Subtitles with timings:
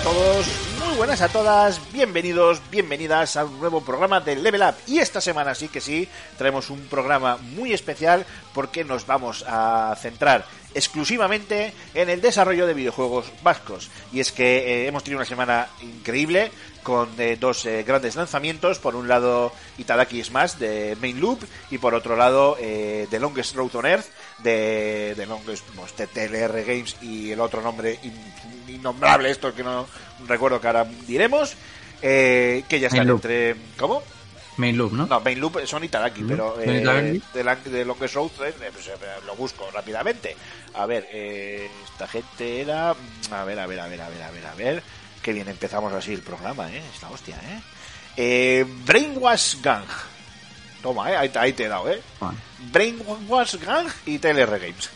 [0.00, 0.46] todos,
[0.84, 4.74] muy buenas a todas, bienvenidos, bienvenidas a un nuevo programa de Level Up.
[4.86, 9.96] Y esta semana sí que sí, traemos un programa muy especial porque nos vamos a
[9.98, 13.88] centrar exclusivamente en el desarrollo de videojuegos vascos.
[14.12, 16.50] Y es que eh, hemos tenido una semana increíble
[16.82, 18.78] con eh, dos eh, grandes lanzamientos.
[18.78, 23.74] Por un lado, Itadaki Smash de Main Loop y por otro lado, The Longest Road
[23.76, 24.06] on Earth
[24.38, 25.64] de, de Longest
[25.96, 27.98] de TLR Games y el otro nombre
[28.68, 29.86] innombrable, esto que no
[30.26, 31.54] recuerdo que ahora diremos,
[32.00, 33.56] que ya están entre...
[33.76, 34.02] ¿Cómo?
[34.56, 35.06] Main Loop, ¿no?
[35.06, 36.82] No, Main Loop son Itadaki, pero eh,
[37.34, 38.54] de, de Longest Road pues,
[39.26, 40.36] lo busco rápidamente.
[40.74, 42.90] A ver, eh, esta gente era...
[42.90, 44.82] A ver, a ver, a ver, a ver, a ver, a ver.
[45.22, 46.82] Que bien empezamos así el programa, ¿eh?
[46.94, 47.60] Esta hostia, ¿eh?
[48.16, 49.84] eh Brainwash Gang.
[50.82, 51.30] Toma, ¿eh?
[51.34, 52.00] Ahí, te he dado, ¿eh?
[52.72, 54.90] Brainwash Gang y TLR Games.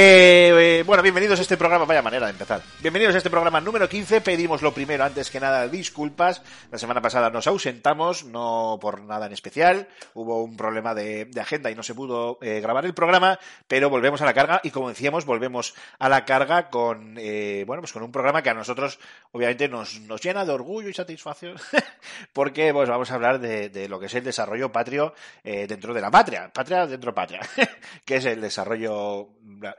[0.00, 2.62] Eh, bueno, bienvenidos a este programa, vaya manera de empezar.
[2.80, 4.20] Bienvenidos a este programa número 15.
[4.20, 6.40] Pedimos lo primero, antes que nada, disculpas.
[6.70, 9.88] La semana pasada nos ausentamos, no por nada en especial.
[10.14, 14.22] Hubo un problema de, agenda y no se pudo eh, grabar el programa, pero volvemos
[14.22, 18.04] a la carga y como decíamos, volvemos a la carga con, eh, bueno, pues con
[18.04, 19.00] un programa que a nosotros,
[19.32, 21.56] obviamente, nos, nos llena de orgullo y satisfacción,
[22.32, 26.10] porque pues vamos a hablar de, lo que es el desarrollo patrio dentro de la
[26.12, 27.40] patria, patria dentro de patria,
[28.04, 29.30] que es el desarrollo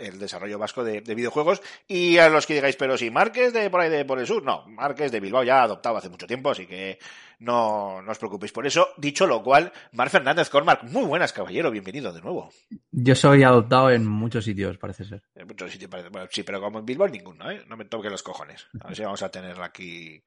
[0.09, 1.61] el desarrollo vasco de, videojuegos.
[1.87, 4.43] Y a los que digáis, pero si Márquez de por ahí de por el sur,
[4.43, 6.99] no, Márquez de Bilbao ya ha adoptado hace mucho tiempo, así que
[7.39, 8.89] no, no os preocupéis por eso.
[8.97, 12.51] Dicho lo cual, Mar Fernández Cormac, muy buenas, caballero, bienvenido de nuevo.
[12.91, 15.23] Yo soy adoptado en muchos sitios, parece ser.
[15.35, 16.09] En muchos sitios, parece.
[16.31, 17.63] sí, pero como en Bilbao ninguno, ¿eh?
[17.67, 18.67] No me toque los cojones.
[18.81, 20.23] A ver si vamos a tenerla aquí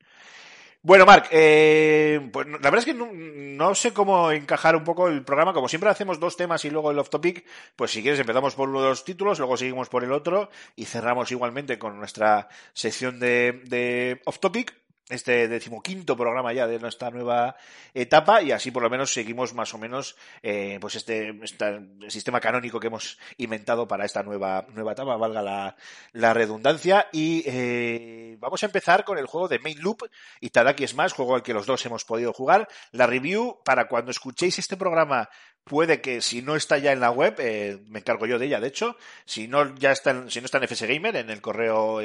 [0.84, 5.22] bueno, Marc, eh, pues la verdad es que no, sé cómo encajar un poco el
[5.24, 5.52] programa.
[5.52, 7.44] Como siempre hacemos dos temas y luego el off topic,
[7.76, 10.86] pues si quieres empezamos por uno de los títulos, luego seguimos por el otro y
[10.86, 17.10] cerramos igualmente con nuestra sección de, de off topic este decimoquinto programa ya de nuestra
[17.10, 17.56] nueva
[17.92, 22.40] etapa y así por lo menos seguimos más o menos eh, pues este, este, sistema
[22.40, 25.76] canónico que hemos inventado para esta nueva nueva etapa valga la,
[26.12, 27.08] la redundancia.
[27.12, 30.08] Y eh, vamos a empezar con el juego de Main Loop
[30.40, 32.68] y Tadaki Smash juego al que los dos hemos podido jugar.
[32.90, 35.28] La review para cuando escuchéis este programa
[35.64, 38.60] puede que si no está ya en la web, eh, me encargo yo de ella,
[38.60, 42.02] de hecho, si no ya está en, si no está en FSGamer, en el correo.com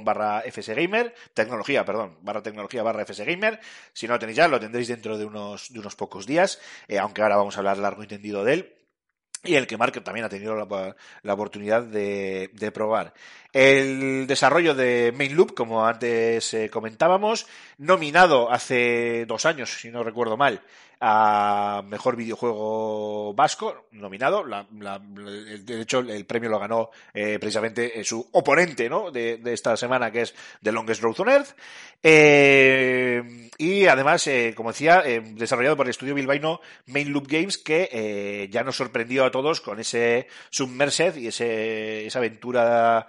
[0.00, 3.60] eh, barra FSGamer, tecnología, perdón, barra tecnología barra FSGamer,
[3.92, 6.98] si no lo tenéis ya, lo tendréis dentro de unos, de unos pocos días, eh,
[6.98, 8.76] aunque ahora vamos a hablar largo y tendido de él.
[9.42, 13.14] Y el que Mark también ha tenido la, oportunidad de, de, probar.
[13.54, 17.46] El desarrollo de Main Loop, como antes comentábamos,
[17.78, 20.60] nominado hace dos años, si no recuerdo mal,
[21.00, 24.44] a mejor videojuego vasco nominado.
[24.44, 29.10] de hecho, el premio lo ganó eh, precisamente eh, su oponente ¿no?
[29.10, 31.56] de, esta semana, que es The Longest Road on Earth.
[32.02, 38.64] Eh, y además, como decía, desarrollado por el estudio bilbaíno Main Loop Games, que ya
[38.64, 43.06] nos sorprendió a todos con ese Submersed y ese, esa aventura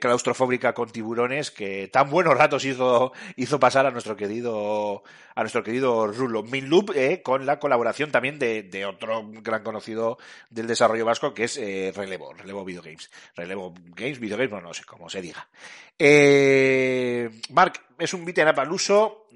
[0.00, 5.02] claustrofóbica con tiburones que tan buenos ratos hizo, hizo pasar a nuestro querido,
[5.34, 6.42] a nuestro querido Rulo.
[6.42, 6.92] Main Loop,
[7.22, 10.18] con la colaboración también de, otro gran conocido
[10.50, 13.10] del desarrollo vasco que es eh, Relevo, Relevo Video Games.
[13.36, 15.46] Relevo Games, Video Games, no sé cómo se diga.
[15.98, 19.26] Eh, Mark, es un beat'em up al uso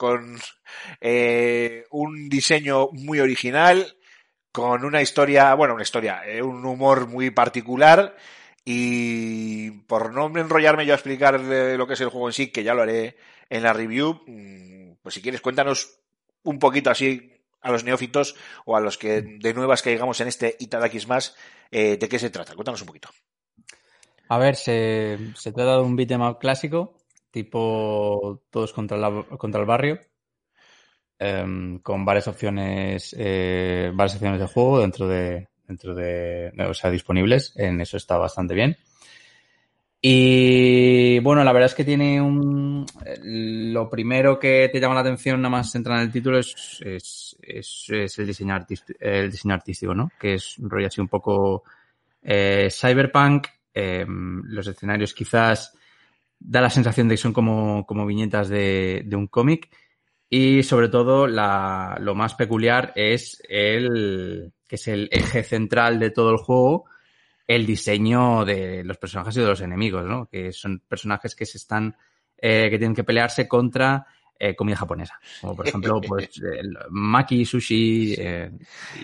[0.00, 0.38] con
[1.02, 3.98] eh, un diseño muy original,
[4.50, 8.16] con una historia, bueno, una historia, un humor muy particular
[8.64, 12.64] y por no enrollarme yo a explicar lo que es el juego en sí, que
[12.64, 13.18] ya lo haré
[13.50, 16.00] en la review, mm, pues si quieres cuéntanos
[16.44, 20.28] un poquito así a los neófitos o a los que de nuevas que digamos en
[20.28, 21.36] este Itadakis más,
[21.70, 22.54] eh, ¿de qué se trata?
[22.54, 23.10] Cuéntanos un poquito.
[24.30, 26.99] A ver, se, trata de un beat'em clásico,
[27.30, 28.98] tipo todos contra,
[29.38, 30.00] contra el barrio.
[31.18, 36.90] em, con varias opciones, eh, varias opciones de juego dentro de, dentro de, o sea,
[36.90, 37.52] disponibles.
[37.56, 38.76] En eso está bastante bien.
[40.02, 42.86] Y bueno, la verdad es que tiene un.
[43.22, 47.36] Lo primero que te llama la atención, nada más entrar en el título, es, es,
[47.42, 50.10] es, el, diseño artístico, el diseño artístico, ¿no?
[50.18, 51.64] Que es un rollo así un poco
[52.22, 53.48] eh, cyberpunk.
[53.74, 55.74] Eh, los escenarios quizás
[56.40, 59.70] da la sensación de que son como, como viñetas de, de un cómic.
[60.28, 66.10] Y sobre todo, la, lo más peculiar es el que es el eje central de
[66.10, 66.84] todo el juego,
[67.44, 70.28] el diseño de los personajes y de los enemigos, ¿no?
[70.28, 71.96] Que son personajes que se están,
[72.38, 74.06] eh, que tienen que pelearse contra
[74.40, 75.20] eh, comida japonesa.
[75.40, 78.50] Como por ejemplo, pues el maki, sushi eh,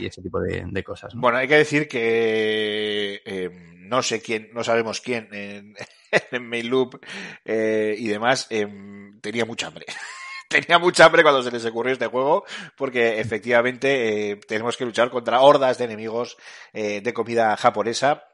[0.00, 1.14] y ese tipo de, de cosas.
[1.14, 1.20] ¿no?
[1.20, 3.50] Bueno, hay que decir que eh,
[3.86, 5.76] no sé quién, no sabemos quién en,
[6.30, 7.00] en Main Loop
[7.44, 9.86] eh, y demás em, tenía mucha hambre.
[10.48, 12.44] tenía mucha hambre cuando se les ocurrió este juego,
[12.76, 16.36] porque efectivamente eh, tenemos que luchar contra hordas de enemigos
[16.72, 18.24] eh, de comida japonesa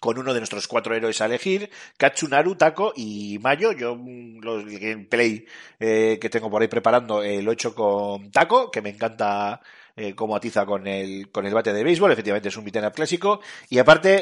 [0.00, 3.72] con uno de nuestros cuatro héroes a elegir, Katsunaru, Tako y Mayo.
[3.72, 5.46] Yo mm, los gameplay
[5.80, 9.60] eh, que tengo por ahí preparando eh, lo he hecho con Tako, que me encanta
[9.96, 12.12] eh, cómo atiza con el, con el bate de béisbol.
[12.12, 13.40] Efectivamente es un beat'em up clásico.
[13.70, 14.20] Y aparte,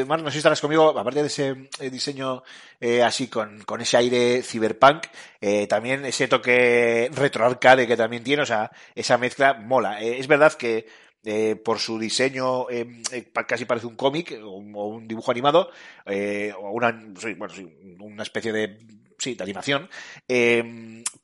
[0.00, 2.42] eh, Mar, no sé si estarás conmigo, aparte de ese eh, diseño
[2.80, 5.04] eh, así con, con ese aire cyberpunk,
[5.40, 10.02] eh, también ese toque retroarcade que también tiene, o sea, esa mezcla mola.
[10.02, 10.86] Eh, es verdad que
[11.28, 15.72] eh, por su diseño eh, eh, casi parece un cómic o, un dibujo animado
[16.06, 16.92] o una,
[17.36, 17.68] bueno, sí,
[17.98, 18.78] una especie de
[19.18, 19.90] sí, de animación,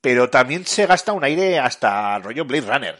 [0.01, 2.95] pero también se gasta un aire hasta rollo Blade Runner,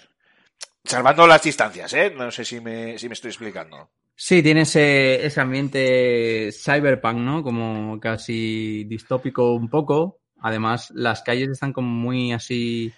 [0.86, 2.14] salvando las distancias, ¿eh?
[2.16, 3.90] No sé si me, si me estoy explicando.
[4.16, 7.44] Sí, tiene ese, ese ambiente cyberpunk, ¿no?
[7.44, 10.22] Como casi distópico un poco.
[10.40, 12.94] Además, las calles están como muy así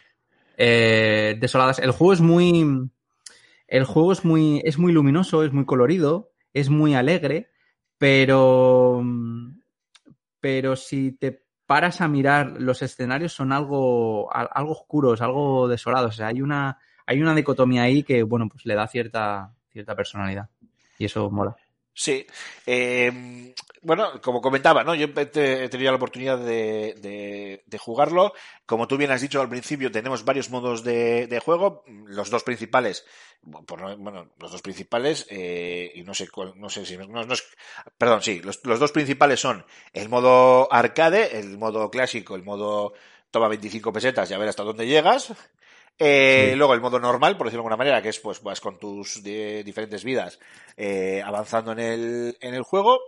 [0.55, 1.79] desoladas.
[1.79, 2.91] El juego es muy
[3.67, 7.49] el juego es muy, es muy luminoso, es muy colorido, es muy alegre,
[7.97, 9.03] pero,
[10.39, 16.15] pero si te paras a mirar, los escenarios son algo, algo oscuros, algo desolados.
[16.15, 19.95] O sea, hay una, hay una dicotomía ahí que, bueno, pues le da cierta, cierta
[19.95, 20.49] personalidad.
[20.97, 21.55] Y eso mola.
[21.97, 22.27] Sí.
[22.65, 24.95] Eh, bueno, como comentaba, ¿no?
[24.95, 28.33] Yo he tenido la oportunidad de, de, de, jugarlo.
[28.65, 31.85] Como tú bien has dicho al principio, tenemos varios modos de, de juego.
[32.05, 33.05] Los dos principales,
[33.41, 37.43] bueno, los dos principales, eh, y no sé cuál, no sé si, no, no es,
[37.97, 42.93] perdón, sí, los, los dos principales son el modo arcade, el modo clásico, el modo
[43.31, 45.33] toma 25 pesetas y a ver hasta dónde llegas.
[45.97, 46.53] Eh.
[46.55, 49.23] Luego el modo normal, por decirlo de alguna manera, que es pues vas con tus
[49.23, 50.39] diferentes vidas
[50.75, 52.99] eh, avanzando en el, en el juego.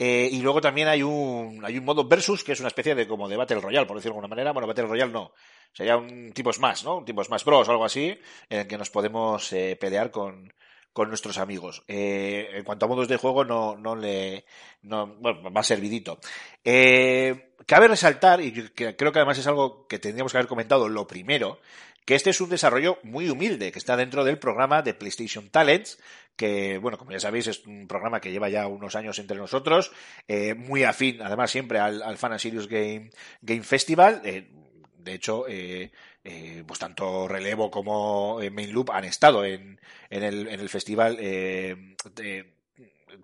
[0.00, 3.08] Eh, y luego también hay un, hay un modo versus, que es una especie de
[3.08, 4.52] como de Battle Royale, por decirlo de alguna manera.
[4.52, 5.32] Bueno, Battle Royale no.
[5.72, 6.98] Sería un tipo Smash, ¿no?
[6.98, 8.16] Un tipo Smash Bros o algo así,
[8.48, 10.52] en el que nos podemos eh, pelear con,
[10.92, 11.84] con nuestros amigos.
[11.88, 14.44] Eh, en cuanto a modos de juego, no, no le,
[14.82, 16.18] no, bueno, va servidito.
[16.64, 21.06] Eh, cabe resaltar, y creo que además es algo que tendríamos que haber comentado lo
[21.06, 21.60] primero,
[22.04, 25.98] que este es un desarrollo muy humilde, que está dentro del programa de PlayStation Talents,
[26.36, 29.92] que, bueno, como ya sabéis, es un programa que lleva ya unos años entre nosotros,
[30.26, 33.10] eh, muy afín, además, siempre al, al Fan Serious Game,
[33.42, 34.22] Game Festival.
[34.24, 34.48] Eh,
[34.96, 35.90] de hecho, eh,
[36.28, 39.80] eh, pues tanto Relevo como eh, Main Loop han estado en,
[40.10, 41.76] en, el, en el festival eh,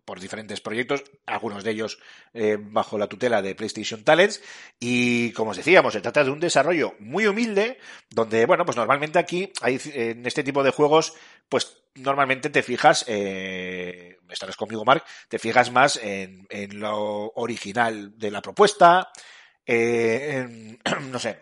[0.05, 1.99] por diferentes proyectos, algunos de ellos
[2.33, 4.43] eh, bajo la tutela de PlayStation Talents.
[4.79, 7.79] Y como os decíamos, se trata de un desarrollo muy humilde,
[8.11, 11.14] donde, bueno, pues normalmente aquí, hay, en este tipo de juegos,
[11.49, 18.19] pues normalmente te fijas, eh, estarás conmigo, Mark, te fijas más en, en lo original
[18.19, 19.11] de la propuesta,
[19.67, 20.76] eh,
[21.11, 21.38] no sé,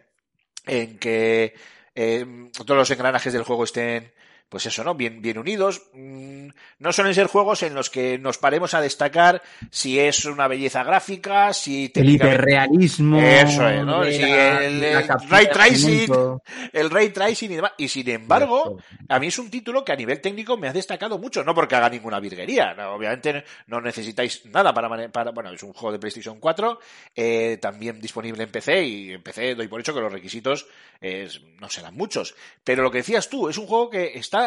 [0.67, 1.55] en que
[1.95, 4.13] eh, todos los engranajes del juego estén
[4.53, 4.95] pues eso, ¿no?
[4.95, 5.81] Bien, bien unidos.
[5.95, 9.41] No suelen ser juegos en los que nos paremos a destacar
[9.71, 13.19] si es una belleza gráfica, si el hiperrealismo.
[13.19, 14.05] Eso es, ¿no?
[14.05, 16.39] Si el, el ray tracing,
[16.71, 17.73] el ray tracing y demás.
[17.79, 18.77] Y sin embargo,
[19.09, 21.77] a mí es un título que a nivel técnico me ha destacado mucho, no porque
[21.77, 22.75] haga ninguna virguería.
[22.75, 26.79] No, obviamente no necesitáis nada para, para, bueno, es un juego de PlayStation 4,
[27.17, 30.67] eh, también disponible en PC y en PC doy por hecho que los requisitos
[31.01, 31.27] eh,
[31.59, 32.35] no serán muchos.
[32.63, 34.42] Pero lo que decías tú, es un juego que está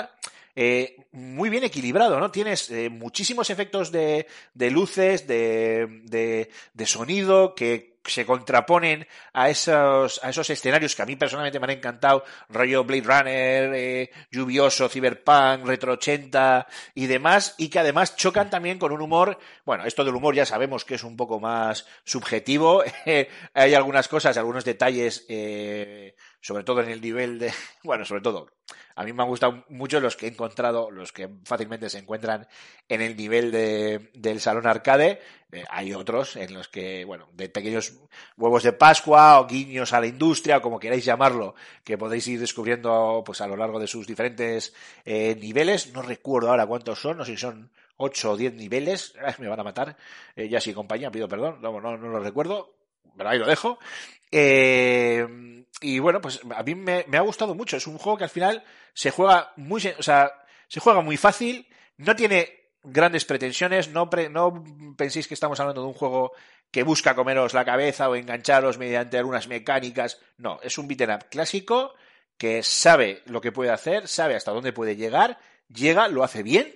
[0.58, 2.32] eh, muy bien equilibrado, ¿no?
[2.32, 4.26] Tienes eh, muchísimos efectos de,
[4.72, 6.50] luces, de,
[6.86, 11.72] sonido que se contraponen a esos, a esos escenarios que a mí personalmente me han
[11.72, 18.50] encantado, rollo Blade Runner, eh, lluvioso, Cyberpunk, Retro 80 y demás, y que además chocan
[18.50, 21.86] también con un humor, bueno, esto del humor ya sabemos que es un poco más
[22.06, 22.84] subjetivo,
[23.54, 25.26] hay algunas cosas, algunos detalles
[26.46, 27.52] sobre todo en el nivel de,
[27.84, 28.48] bueno, sobre todo,
[28.96, 32.48] a mí me han gustado mucho los que he encontrado, los que fácilmente se encuentran
[32.88, 35.20] en el nivel de, del salón arcade.
[35.52, 38.00] Eh, hay otros en los que, bueno, de pequeños
[38.38, 42.40] huevos de Pascua o guiños a la industria, o como queráis llamarlo, que podéis ir
[42.40, 44.72] descubriendo pues a lo largo de sus diferentes
[45.04, 45.94] eh, niveles.
[45.94, 49.62] No recuerdo ahora cuántos son, no sé si son 8 o 10 niveles, me van
[49.62, 49.98] a matar,
[50.36, 52.76] eh, ya sí compañía, pido perdón, no, no, no lo recuerdo,
[53.18, 53.80] pero ahí lo dejo.
[54.32, 57.78] Eh, y bueno, pues a mí me, ha gustado mucho.
[57.78, 58.64] Es un juego que al final
[58.94, 60.32] se juega muy, o sea,
[60.68, 61.68] se juega muy fácil,
[61.98, 64.64] no tiene grandes pretensiones, no, pre, no
[64.98, 66.32] penséis que estamos hablando de un juego
[66.72, 70.20] que busca comeros la cabeza o engancharos mediante algunas mecánicas.
[70.38, 71.94] No, es un beat'em up clásico
[72.38, 75.40] que sabe lo que puede hacer, sabe hasta dónde puede llegar,
[75.74, 76.74] llega, lo hace bien,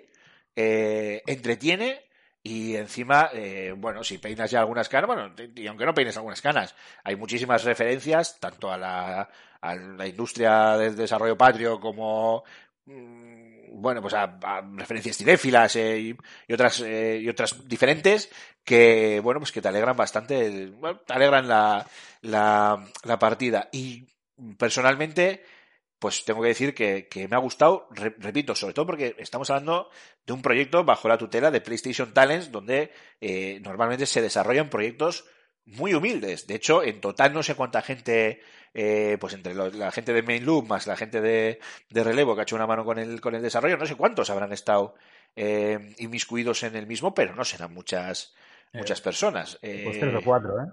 [0.56, 2.09] eh, entretiene
[2.44, 6.42] y encima, eh, bueno, si peinas ya algunas canas, bueno, y aunque no peines algunas
[6.42, 9.30] canas, hay muchísimas referencias, tanto a la,
[9.62, 12.44] a la industria del desarrollo patrio como,
[12.86, 14.40] mm, bueno, pues a,
[14.76, 16.18] referencias cinéfilas eh, y,
[16.48, 18.30] y, otras, eh, y otras diferentes
[18.64, 21.86] que, bueno, pues que te alegran bastante, bueno, te alegran la,
[22.22, 23.70] la partida.
[23.72, 24.08] Y
[24.58, 25.44] personalmente,
[26.00, 29.50] pues tengo que decir que, que me ha gustado, re, repito, sobre todo porque estamos
[29.50, 29.90] hablando
[30.26, 35.26] de un proyecto bajo la tutela de PlayStation Talents, donde eh, normalmente se desarrollan proyectos
[35.66, 36.48] muy humildes.
[36.48, 38.42] De hecho, en total no sé cuánta gente,
[38.74, 42.34] eh, pues entre lo, la gente de Main Loop más la gente de, de, Relevo
[42.34, 44.96] que ha hecho una mano con el, con el desarrollo, no sé cuántos habrán estado
[45.36, 48.34] eh, inmiscuidos en el mismo, pero no serán muchas,
[48.72, 49.60] muchas personas.
[49.62, 50.68] pues tres o cuatro, ¿eh?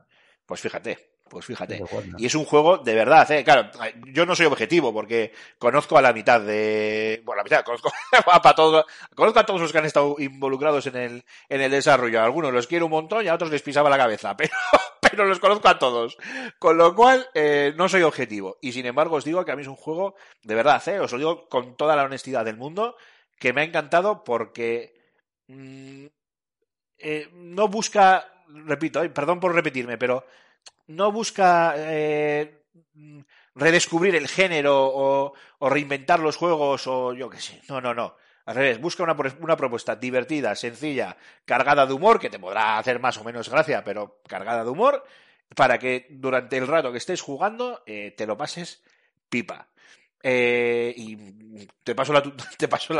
[0.46, 1.15] Pues fíjate.
[1.28, 1.82] Pues fíjate.
[2.18, 3.42] Y es un juego de verdad, ¿eh?
[3.42, 3.70] Claro,
[4.06, 7.20] yo no soy objetivo porque conozco a la mitad de.
[7.24, 7.90] Bueno, la mitad, conozco
[8.32, 12.20] a, todos, conozco a todos los que han estado involucrados en el, en el desarrollo.
[12.20, 14.52] A algunos los quiero un montón y a otros les pisaba la cabeza, pero,
[15.00, 16.16] pero los conozco a todos.
[16.60, 18.58] Con lo cual, eh, no soy objetivo.
[18.62, 21.00] Y sin embargo, os digo que a mí es un juego de verdad, ¿eh?
[21.00, 22.96] Os lo digo con toda la honestidad del mundo,
[23.38, 24.94] que me ha encantado porque.
[25.48, 26.06] Mmm,
[26.98, 28.32] eh, no busca.
[28.48, 30.24] Repito, perdón por repetirme, pero
[30.86, 32.62] no busca eh,
[33.54, 37.60] redescubrir el género o, reinventar los juegos o yo qué sé.
[37.68, 38.16] No, no, no.
[38.44, 43.00] Al revés, busca una, una, propuesta divertida, sencilla, cargada de humor, que te podrá hacer
[43.00, 45.04] más o menos gracia, pero cargada de humor,
[45.56, 48.84] para que durante el rato que estés jugando eh, te lo pases
[49.28, 49.68] pipa.
[50.28, 51.16] Eh, y
[51.84, 52.12] te paso
[52.58, 52.94] te paso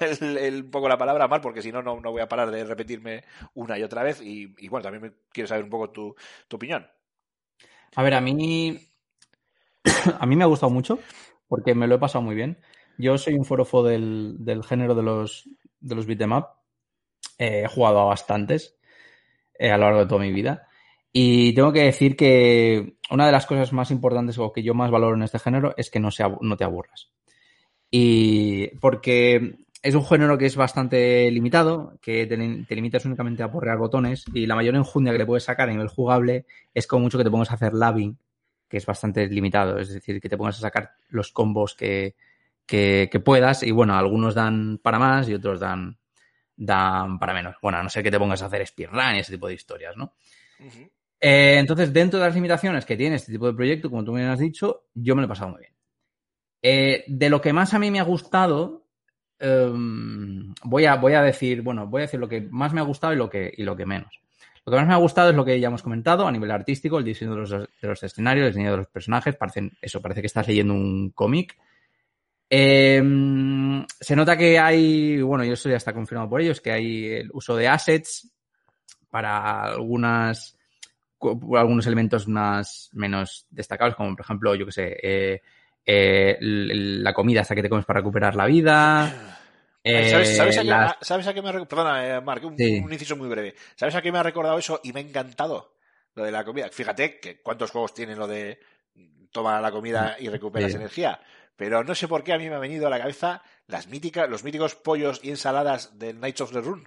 [0.00, 3.22] el, un poco la palabra mal porque si no, no voy a parar de repetirme
[3.54, 4.20] una y otra vez.
[4.20, 6.16] Y, bueno también quiero saber un poco tu,
[6.48, 6.84] tu, opinión.
[7.94, 8.76] A ver a mí
[10.18, 10.98] a mí me ha gustado mucho
[11.46, 12.58] porque me lo he pasado muy bien.
[12.98, 16.32] Yo soy un forofo del, del género de los de los beat'em
[17.38, 18.76] eh, he jugado a bastantes
[19.56, 20.66] eh, a lo largo de toda mi vida
[21.12, 24.90] y tengo que decir que una de las cosas más importantes o que yo más
[24.90, 27.10] valoro en este género es que no, sea, no te aburras.
[27.90, 33.50] Y porque es un género que es bastante limitado, que te, te, limitas únicamente a
[33.50, 37.02] porrear botones y la mayor enjundia que le puedes sacar a nivel jugable es como
[37.02, 38.16] mucho que te pongas a hacer labbing,
[38.68, 42.14] que es bastante limitado, es decir, que te pongas a sacar los combos que,
[42.66, 45.98] que, puedas y bueno, algunos dan para más y otros dan,
[46.56, 47.56] dan para menos.
[47.60, 49.94] Bueno, a no ser que te pongas a hacer speedrun y ese tipo de historias,
[49.96, 50.14] ¿no?
[51.24, 54.26] Eh, entonces, dentro de las limitaciones que tiene este tipo de proyecto, como tú me
[54.26, 55.72] has dicho, yo me lo he pasado muy bien.
[56.60, 58.88] Eh, de lo que más a mí me ha gustado,
[59.38, 59.72] eh,
[60.64, 63.12] voy, a, voy a decir, bueno, voy a decir lo que más me ha gustado
[63.12, 64.20] y lo que, y lo que menos.
[64.66, 66.98] Lo que más me ha gustado es lo que ya hemos comentado a nivel artístico,
[66.98, 69.36] el diseño de los, escenarios, el diseño de los personajes,
[69.80, 71.56] eso parece que estás leyendo un cómic.
[72.50, 73.00] Eh,
[74.00, 77.30] se nota que hay, bueno, y eso ya está confirmado por ellos, que hay el
[77.32, 78.28] uso de assets
[79.08, 80.58] para algunas
[81.56, 85.40] algunos elementos más menos destacados, como por ejemplo, yo que sé, eh,
[85.84, 89.38] eh, la comida hasta que te comes para recuperar la vida.
[89.84, 90.94] Eh, ¿Sabes, sabes, a las...
[90.94, 91.92] qué, ¿Sabes, a qué, me ha recordado?
[91.92, 92.80] Perdona, Mark, un, sí.
[92.84, 93.54] un, inciso muy breve.
[93.74, 94.80] ¿Sabes a qué me ha recordado eso?
[94.84, 95.74] Y me ha encantado
[96.14, 96.68] lo de la comida.
[96.70, 98.60] Fíjate que cuántos juegos tienen lo de
[99.32, 100.76] toma la comida y recuperas sí.
[100.76, 101.20] energía.
[101.56, 104.28] Pero no sé por qué a mí me ha venido a la cabeza las míticas,
[104.28, 106.84] los míticos pollos y ensaladas del Knights of the Rune.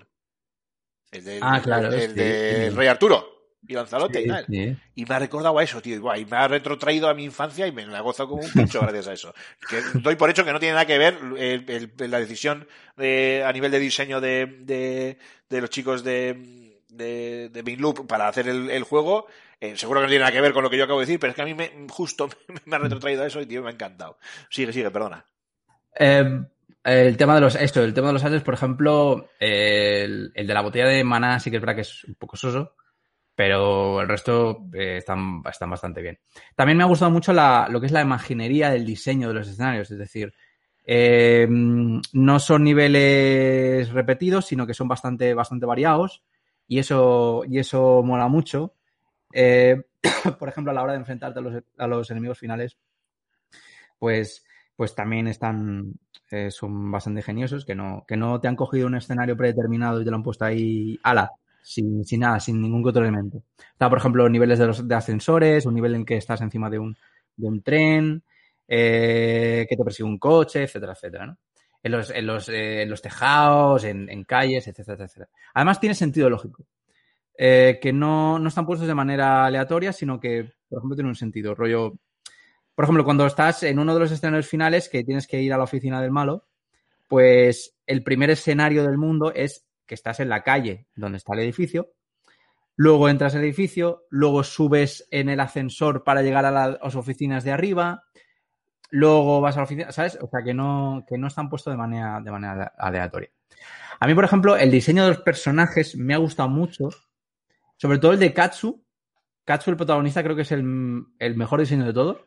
[1.12, 3.35] El del, ah, claro, el, el sí, de Rey Arturo
[3.68, 4.46] y Lanzarote sí, y tal.
[4.48, 4.78] Sí.
[4.96, 6.16] Y me ha recordado a eso, tío.
[6.16, 9.08] Y me ha retrotraído a mi infancia y me la gozo como un pincho gracias
[9.08, 9.34] a eso.
[9.70, 11.66] Que doy por hecho que no tiene nada que ver el,
[11.98, 12.68] el, la decisión
[12.98, 15.18] de, a nivel de diseño de, de,
[15.50, 19.28] de los chicos de, de, de Big Loop para hacer el, el juego.
[19.60, 21.20] Eh, seguro que no tiene nada que ver con lo que yo acabo de decir,
[21.20, 22.30] pero es que a mí me, justo
[22.66, 24.18] me ha retrotraído a eso y, tío, me ha encantado.
[24.50, 25.26] Sigue, sigue, perdona.
[25.98, 26.42] Eh,
[26.84, 30.54] el tema de los esto, el tema de los ases, por ejemplo, el, el, de
[30.54, 32.76] la botella de maná sí que es verdad que es un poco soso
[33.36, 36.18] Pero el resto eh, están, están bastante bien.
[36.56, 39.92] También me ha gustado mucho lo que es la imaginería del diseño de los escenarios.
[39.92, 40.34] Es decir,
[40.86, 46.24] eh, no son niveles repetidos, sino que son bastante, bastante variados.
[46.68, 48.74] Y eso, y eso mola mucho.
[49.34, 49.84] Eh,
[50.40, 52.78] por ejemplo, a la hora de enfrentarte a los, a los enemigos finales,
[54.00, 54.46] pues,
[54.78, 55.94] pues también están,
[56.50, 60.10] son bastante ingeniosos, que no, que no te han cogido un escenario predeterminado y te
[60.10, 61.32] lo han puesto ahí ala,
[61.66, 63.42] sin, nada, sin ningún otro elemento.
[63.72, 66.78] Está, por ejemplo, niveles de, los, de ascensores, un nivel en que estás encima de
[66.78, 66.96] un,
[67.64, 68.24] tren,
[68.68, 71.36] eh, que te persigue un coche, etcétera, etcétera.
[71.82, 75.30] En los, eh, tejados, en, calles, etcétera, etcétera.
[75.56, 76.66] Además, tiene sentido lógico.
[77.38, 81.16] Eh, que no, no, están puestos de manera aleatoria, sino que, por ejemplo, tienen un
[81.16, 81.56] sentido.
[81.56, 81.94] Rollo.
[82.76, 85.58] Por ejemplo, cuando estás en uno de los escenarios finales que tienes que ir a
[85.58, 86.46] la oficina del malo,
[87.08, 91.40] pues el primer escenario del mundo es que estás en la calle donde está el
[91.40, 91.94] edificio,
[92.76, 97.52] luego entras al edificio, luego subes en el ascensor para llegar a las oficinas de
[97.52, 98.04] arriba,
[98.90, 100.18] luego vas a la oficina, ¿sabes?
[100.22, 103.30] O sea, que no, que no están puestos de manera, de manera aleatoria.
[104.00, 106.90] A mí, por ejemplo, el diseño de los personajes me ha gustado mucho,
[107.78, 108.84] sobre todo el de Katsu.
[109.46, 112.18] Katsu, el protagonista, creo que es el, el mejor diseño de todos.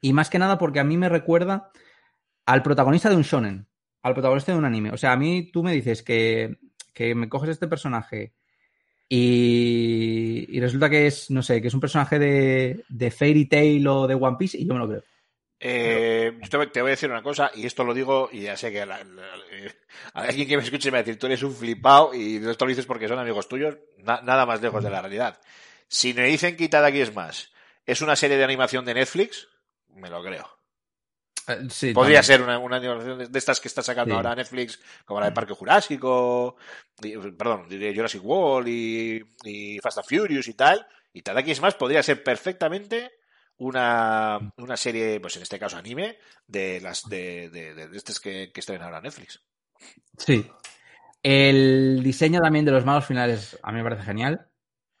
[0.00, 1.70] Y más que nada porque a mí me recuerda
[2.46, 3.68] al protagonista de un shonen,
[4.02, 4.90] al protagonista de un anime.
[4.90, 6.58] O sea, a mí tú me dices que,
[6.98, 8.32] que me coges este personaje
[9.08, 14.16] y, resulta que es, no sé, que es un personaje de, Fairy Tail o de
[14.16, 15.04] One Piece y yo me lo creo.
[15.60, 18.72] Eh, te, te, voy a decir una cosa, y esto lo digo, y ya sé
[18.72, 19.72] que la, eh,
[20.12, 22.68] alguien que me escuche me va a decir, tú eres un flipado, y esto lo
[22.68, 25.40] dices porque son amigos tuyos, na, nada más lejos de la realidad.
[25.86, 27.52] Si me dicen que aquí es más,
[27.86, 29.48] es una serie de animación de Netflix,
[29.94, 30.57] me lo creo.
[31.48, 32.24] Eh, sí, Podría también.
[32.24, 34.16] ser una, una, animación de estas que está sacando sí.
[34.16, 36.56] ahora Netflix, como la de Parque Jurásico,
[37.02, 41.60] y, perdón, de Jurassic World y, y Fast and Furious y tal, y Tadaki es
[41.60, 43.12] más podría ser perfectamente
[43.58, 48.50] una, una serie, pues en este caso anime, de las de, de, de, estas que,
[48.52, 49.42] que estrenan ahora Netflix.
[50.16, 50.46] Sí.
[51.22, 54.48] El diseño también de los malos finales a mí me parece genial.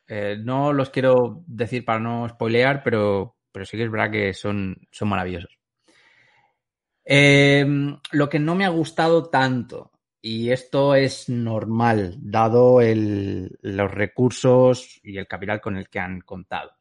[0.08, 4.34] Eh, no los quiero decir para no spoilear, pero, pero sí que es verdad que
[4.34, 5.57] son, son maravillosos.
[7.10, 7.66] Eh,
[8.12, 15.16] lo que no me ha gustado tanto, y esto es normal, dado los recursos y
[15.16, 16.78] el capital con el que han contado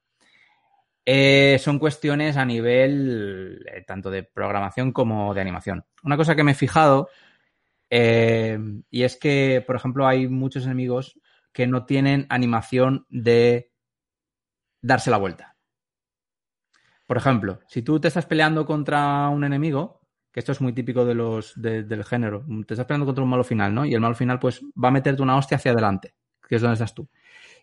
[1.09, 5.85] eh, son cuestiones a nivel eh, tanto de programación como de animación.
[6.03, 7.07] Una cosa que me he fijado,
[7.89, 8.59] eh,
[8.89, 11.17] y es que, por ejemplo, hay muchos enemigos
[11.53, 13.71] que no tienen animación de
[14.81, 15.55] darse la vuelta.
[17.05, 21.05] Por ejemplo, si tú te estás peleando contra un enemigo, que esto es muy típico
[21.05, 23.85] de los, de, del género, te estás peleando contra un malo final, ¿no?
[23.85, 26.15] Y el malo final, pues, va a meterte una hostia hacia adelante,
[26.47, 27.09] que es donde estás tú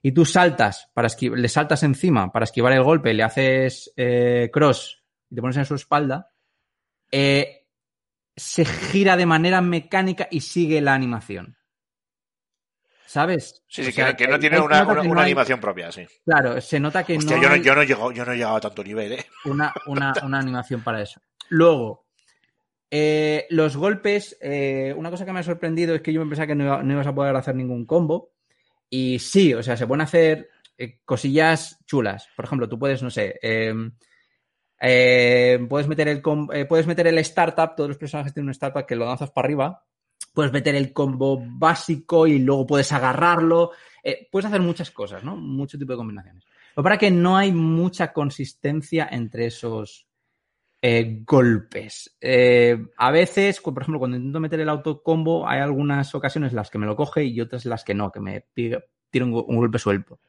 [0.06, 4.50] y tú saltas para esquivar, le saltas encima para esquivar el golpe, le haces eh,
[4.52, 6.30] cross y te pones en su espalda,
[7.10, 7.66] eh,
[8.36, 11.56] se gira de manera mecánica y sigue la animación.
[13.06, 13.64] ¿Sabes?
[13.66, 15.26] Sí, sí, o sea, que, no, que no tiene una, una, una no hay...
[15.28, 16.06] animación propia, sí.
[16.22, 17.42] Claro, se nota que Hostia, no.
[17.42, 19.26] Yo no, hay yo, no llego, yo no he llegado a tanto nivel, ¿eh?
[19.46, 21.18] Una, una, una animación para eso.
[21.48, 22.03] Luego,
[22.96, 26.46] eh, los golpes, eh, una cosa que me ha sorprendido es que yo me pensaba
[26.46, 28.30] que no, no ibas a poder hacer ningún combo.
[28.88, 32.28] Y sí, o sea, se pueden hacer eh, cosillas chulas.
[32.36, 33.74] Por ejemplo, tú puedes, no sé, eh,
[34.80, 38.94] eh, puedes meter el puedes meter el startup, todos los personajes tienen un startup que
[38.94, 39.84] lo lanzas para arriba.
[40.32, 43.72] Puedes meter el combo básico y luego puedes agarrarlo.
[44.30, 45.34] Puedes hacer muchas cosas, ¿no?
[45.34, 46.44] Mucho tipo de combinaciones.
[46.76, 50.06] Lo para que no hay mucha consistencia entre esos
[50.86, 52.14] eh, golpes.
[52.20, 56.76] Eh, a veces, por ejemplo, cuando intento meter el autocombo, hay algunas ocasiones las que
[56.76, 58.82] me lo coge y otras en las que no, que me tira
[59.14, 60.20] un, un, golpe suelto.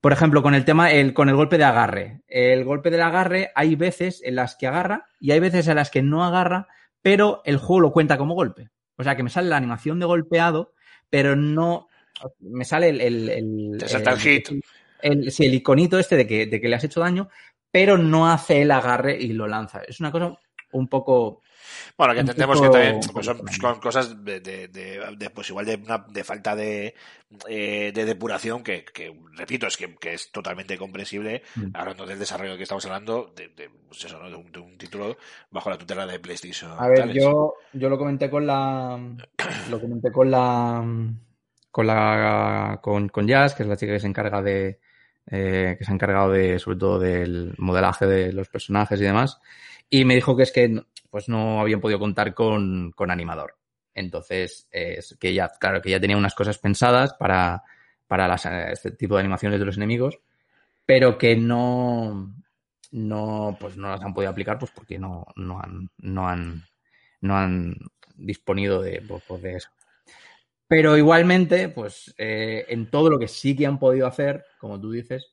[0.00, 2.22] Por ejemplo, con el tema, el, con el golpe de agarre.
[2.26, 5.90] El golpe del agarre, hay veces en las que agarra y hay veces en las
[5.90, 6.68] que no agarra,
[7.02, 8.70] pero el juego lo cuenta como golpe.
[8.96, 10.72] O sea, que me sale la animación de golpeado,
[11.10, 11.88] pero no.
[12.40, 13.02] Me sale el.
[13.02, 14.48] el, el Te salta el, hit.
[15.02, 17.28] El, sí, el iconito este de que, de que le has hecho daño,
[17.76, 19.82] pero no hace el agarre y lo lanza.
[19.86, 20.34] Es una cosa
[20.72, 21.42] un poco.
[21.98, 26.24] Bueno, que entendemos que también pues son cosas de, de, pues igual de, una, de
[26.24, 26.94] falta de,
[27.46, 31.66] eh, de depuración que, que repito, es que, que, es totalmente comprensible, mm.
[31.74, 34.30] hablando del desarrollo que estamos hablando, de, de, pues eso, ¿no?
[34.30, 35.18] de, un, de un título
[35.50, 36.72] bajo la tutela de PlayStation.
[36.78, 38.98] A ver, yo, yo lo comenté con la.
[39.70, 40.82] Lo comenté con la.
[41.70, 42.78] Con la.
[42.80, 44.80] Con, con Jazz, que es la chica que se encarga de,
[45.30, 49.40] eh, que se ha encargado de, sobre todo del modelaje de los personajes y demás,
[49.88, 53.56] y me dijo que es que pues no habían podido contar con, con animador.
[53.94, 57.62] Entonces, es que ya, claro, que ya tenía unas cosas pensadas para,
[58.06, 58.34] para
[58.70, 60.20] este tipo de animaciones de los enemigos,
[60.84, 62.34] pero que no,
[62.92, 66.64] no, pues no las han podido aplicar pues porque no, no han, no han,
[67.20, 67.76] no han
[68.14, 69.70] disponido de, pues de eso.
[70.68, 74.90] Pero igualmente, pues eh, en todo lo que sí que han podido hacer, como tú
[74.90, 75.32] dices,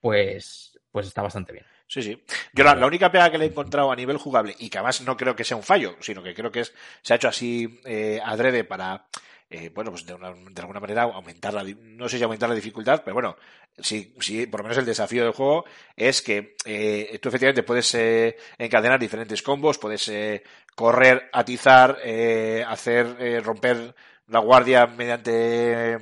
[0.00, 1.66] pues, pues está bastante bien.
[1.88, 2.22] Sí, sí.
[2.52, 5.00] Yo la, la, única pega que le he encontrado a nivel jugable, y que además
[5.02, 7.80] no creo que sea un fallo, sino que creo que es, se ha hecho así
[7.84, 9.08] eh, adrede para,
[9.50, 12.54] eh, bueno, pues de, una, de, alguna manera aumentar la, no sé si aumentar la
[12.54, 13.36] dificultad, pero bueno,
[13.76, 15.64] sí, sí, por lo menos el desafío del juego
[15.96, 20.44] es que eh, tú efectivamente puedes eh, encadenar diferentes combos, puedes eh,
[20.76, 23.94] correr, atizar, eh, hacer, eh, romper
[24.30, 25.98] la guardia mediante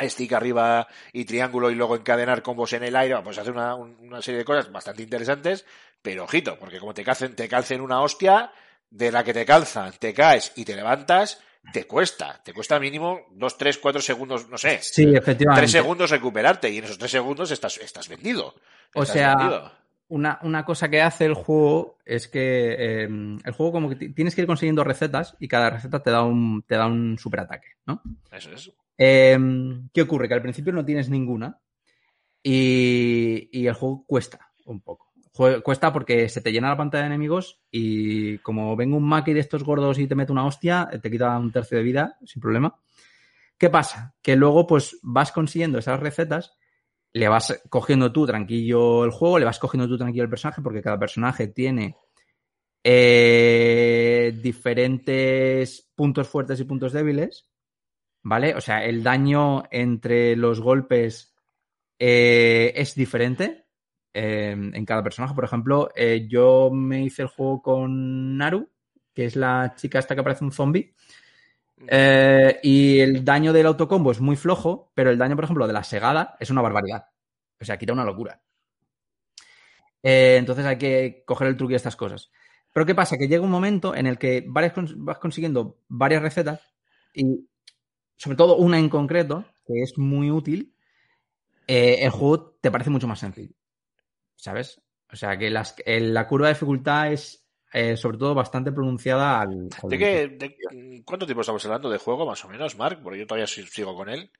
[0.00, 4.20] stick arriba y triángulo y luego encadenar combos en el aire, pues hacer una, una,
[4.20, 5.64] serie de cosas bastante interesantes,
[6.00, 8.52] pero ojito, porque como te calcen, te calcen una hostia,
[8.92, 11.40] de la que te calzan, te caes y te levantas,
[11.72, 14.80] te cuesta, te cuesta mínimo dos, tres, cuatro segundos, no sé.
[14.82, 15.62] Sí, efectivamente.
[15.62, 18.54] Tres segundos recuperarte y en esos tres segundos estás, estás vendido.
[18.94, 19.72] O sea, vendido.
[20.12, 24.34] Una, una, cosa que hace el juego es que eh, el juego como que tienes
[24.34, 28.02] que ir consiguiendo recetas y cada receta te da un, te da un superataque, ¿no?
[28.30, 28.70] Eso es.
[28.98, 29.38] Eh,
[29.92, 30.28] ¿Qué ocurre?
[30.28, 31.58] Que al principio no tienes ninguna
[32.42, 35.12] y, y el juego cuesta un poco.
[35.32, 39.40] Cuesta porque se te llena la pantalla de enemigos y como venga un maki de
[39.40, 42.76] estos gordos y te mete una hostia, te quita un tercio de vida sin problema.
[43.56, 44.14] ¿Qué pasa?
[44.20, 46.52] Que luego pues vas consiguiendo esas recetas,
[47.14, 50.82] le vas cogiendo tú tranquillo el juego, le vas cogiendo tú tranquilo el personaje porque
[50.82, 51.96] cada personaje tiene
[52.84, 57.46] eh, diferentes puntos fuertes y puntos débiles,
[58.22, 58.54] ¿vale?
[58.54, 61.34] O sea, el daño entre los golpes
[61.98, 63.66] eh, es diferente
[64.14, 65.34] eh, en cada personaje.
[65.34, 65.90] Por ejemplo,
[66.28, 68.68] yo me hice el juego con Naru,
[69.14, 70.94] que es la chica esta que parece un zombie.
[71.88, 75.72] Eh, y el daño del autocombo es muy flojo, pero el daño, por ejemplo, de
[75.72, 77.06] la segada es una barbaridad.
[77.60, 78.42] O sea, quita una locura.
[80.02, 82.30] Eh, entonces hay que coger el truque de estas cosas.
[82.72, 83.18] Pero ¿qué pasa?
[83.18, 86.60] Que llega un momento en el que vas consiguiendo varias recetas
[87.14, 87.48] y
[88.16, 90.74] sobre todo una en concreto, que es muy útil,
[91.66, 93.54] eh, el juego te parece mucho más sencillo.
[94.36, 94.82] ¿sabes?
[95.12, 97.41] O sea, que las, la curva de dificultad es
[97.72, 99.68] eh, sobre todo bastante pronunciada al...
[99.82, 103.00] al ¿De qué, de, ¿Cuánto tiempo estamos hablando de juego, más o menos, Mark?
[103.02, 104.30] Porque yo todavía sigo con él.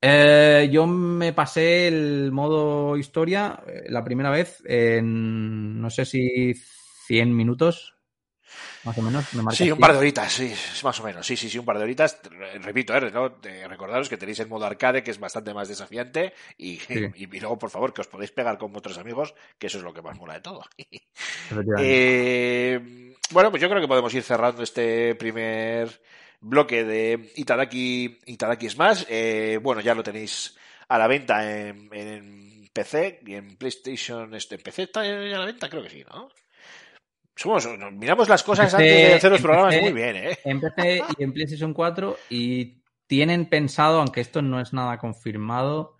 [0.00, 6.54] Eh, yo me pasé el modo historia eh, la primera vez en, no sé si
[7.06, 7.97] 100 minutos,
[8.84, 9.34] más o menos.
[9.34, 11.26] Me sí, un par de horitas, sí, más o menos.
[11.26, 12.20] Sí, sí, sí, un par de horitas.
[12.60, 13.10] Repito, ¿eh?
[13.10, 13.36] ¿no?
[13.68, 16.32] recordaros que tenéis el modo arcade, que es bastante más desafiante.
[16.56, 17.10] Y, sí.
[17.14, 19.84] y, y, luego, por favor, que os podéis pegar con otros amigos, que eso es
[19.84, 20.64] lo que más mola de todo.
[21.78, 26.00] eh, bueno, pues yo creo que podemos ir cerrando este primer
[26.40, 29.04] bloque de Itadaki, Itadaki Smash.
[29.08, 30.56] Eh, bueno, ya lo tenéis
[30.88, 34.34] a la venta en, en PC y en PlayStation.
[34.34, 35.68] Este, ¿En PC está ya a la venta?
[35.68, 36.30] Creo que sí, ¿no?
[37.38, 40.38] Somos, miramos las cosas empecé, antes de hacer los programas muy bien, ¿eh?
[40.44, 45.96] En PC y en PlayStation 4 y tienen pensado, aunque esto no es nada confirmado,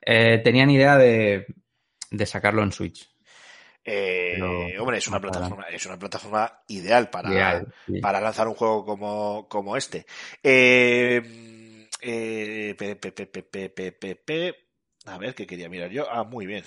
[0.00, 1.46] eh, tenían idea de,
[2.10, 3.10] de, sacarlo en Switch.
[3.84, 7.98] Eh, Pero, hombre, es una plataforma, es una plataforma ideal para, ideal, sí.
[8.00, 10.06] para lanzar un juego como, como este.
[10.42, 11.20] Eh,
[12.78, 14.54] pe, pe, pe,
[15.06, 16.06] a ver qué quería mirar yo.
[16.08, 16.62] Ah, muy bien.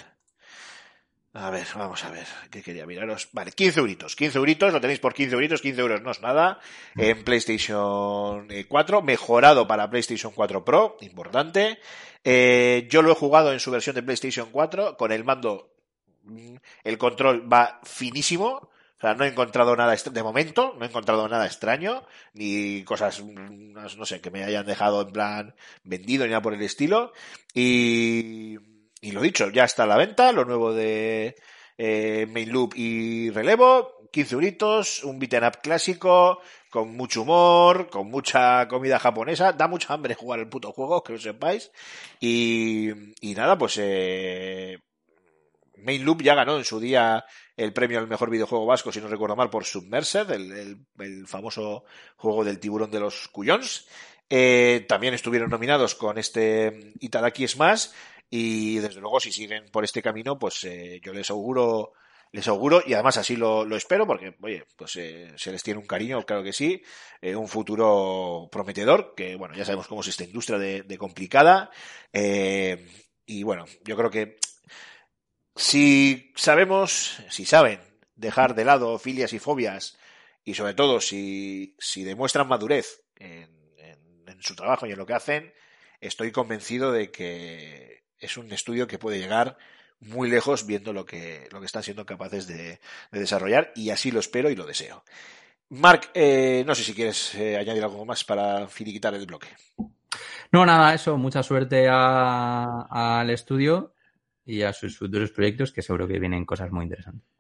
[1.36, 3.30] A ver, vamos a ver, ¿qué quería miraros?
[3.32, 6.60] Vale, 15 euritos, 15 euritos, lo tenéis por 15 euritos, 15 euros no es nada,
[6.96, 11.80] en PlayStation 4, mejorado para PlayStation 4 Pro, importante.
[12.24, 15.74] Eh, yo lo he jugado en su versión de PlayStation 4, con el mando,
[16.84, 21.28] el control va finísimo, o sea, no he encontrado nada, de momento, no he encontrado
[21.28, 26.44] nada extraño, ni cosas, no sé, que me hayan dejado en plan vendido ni nada
[26.44, 27.12] por el estilo,
[27.56, 28.60] y
[29.04, 31.36] y lo dicho, ya está a la venta, lo nuevo de
[31.78, 36.40] eh, Main Loop y Relevo, 15 euritos, un beat'em up clásico,
[36.70, 41.14] con mucho humor, con mucha comida japonesa, da mucha hambre jugar el puto juego, que
[41.14, 41.70] lo sepáis,
[42.22, 44.80] y, y nada, pues eh,
[45.80, 47.26] Main Loop ya ganó en su día
[47.58, 51.28] el premio al mejor videojuego vasco, si no recuerdo mal, por Submersed, el, el, el
[51.28, 51.84] famoso
[52.16, 53.86] juego del tiburón de los cuyons.
[54.30, 57.90] Eh, también estuvieron nominados con este Itadaki Smash
[58.36, 61.94] y desde luego si siguen por este camino pues eh, yo les auguro
[62.32, 65.80] les auguro y además así lo, lo espero porque oye pues eh, se les tiene
[65.80, 66.82] un cariño claro que sí
[67.22, 71.70] eh, un futuro prometedor que bueno ya sabemos cómo es esta industria de, complicada
[72.12, 72.84] eh,
[73.24, 74.40] y bueno yo creo que
[75.56, 77.82] si sabemos si saben
[78.16, 80.00] dejar de lado filias y fobias
[80.44, 85.54] y sobre todo si, si demuestran madurez en su trabajo y en lo que hacen
[86.02, 89.58] estoy convencido de que es un estudio que puede llegar
[90.00, 92.80] muy lejos viendo lo que, lo que están siendo capaces de,
[93.12, 95.04] desarrollar y así lo espero y lo deseo.
[95.70, 99.48] Mark, eh, no sé si quieres eh, añadir algo más para finiquitar el bloque.
[100.52, 101.18] No, nada, eso.
[101.18, 103.96] Mucha suerte al estudio
[104.46, 107.33] y a sus futuros proyectos, que seguro que vienen cosas muy interesantes.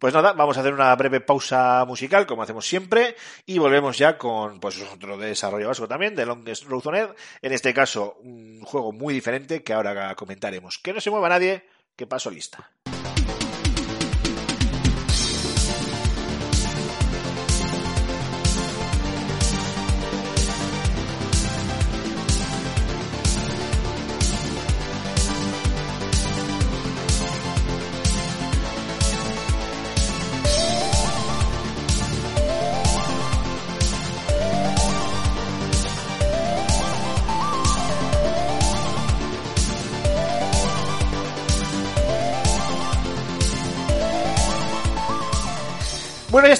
[0.00, 4.16] Pues nada, vamos a hacer una breve pausa musical, como hacemos siempre, y volvemos ya
[4.16, 7.14] con pues otro desarrollo vasco también, de Longest Road.
[7.42, 10.78] En este caso, un juego muy diferente que ahora comentaremos.
[10.78, 12.70] Que no se mueva nadie, que paso lista.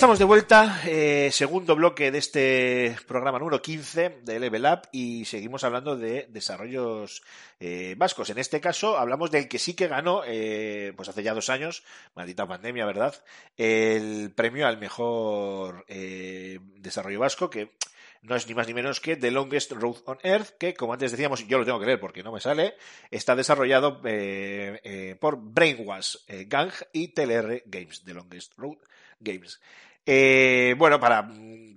[0.01, 5.27] Estamos de vuelta, eh, segundo bloque de este programa número 15 de Level Up y
[5.27, 7.23] seguimos hablando de desarrollos
[7.59, 8.31] eh, vascos.
[8.31, 11.85] En este caso hablamos del que sí que ganó, eh, pues hace ya dos años,
[12.15, 13.15] maldita pandemia, ¿verdad?
[13.59, 17.73] El premio al mejor desarrollo vasco que
[18.23, 21.11] no es ni más ni menos que The Longest Road on Earth, que como antes
[21.11, 22.75] decíamos, yo lo tengo que leer porque no me sale,
[23.11, 28.79] está desarrollado por Brainwash Gang y TLR Games, The Longest Road
[29.21, 29.61] Games.
[30.13, 31.29] Eh, bueno, para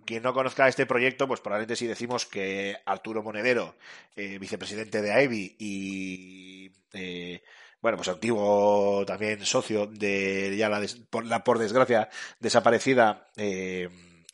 [0.05, 3.75] quien no conozca este proyecto, pues probablemente si decimos que Arturo Monedero,
[4.15, 7.43] eh, vicepresidente de AEBI y, eh,
[7.79, 13.29] bueno, pues antiguo también socio de ya la, por, la por desgracia desaparecida,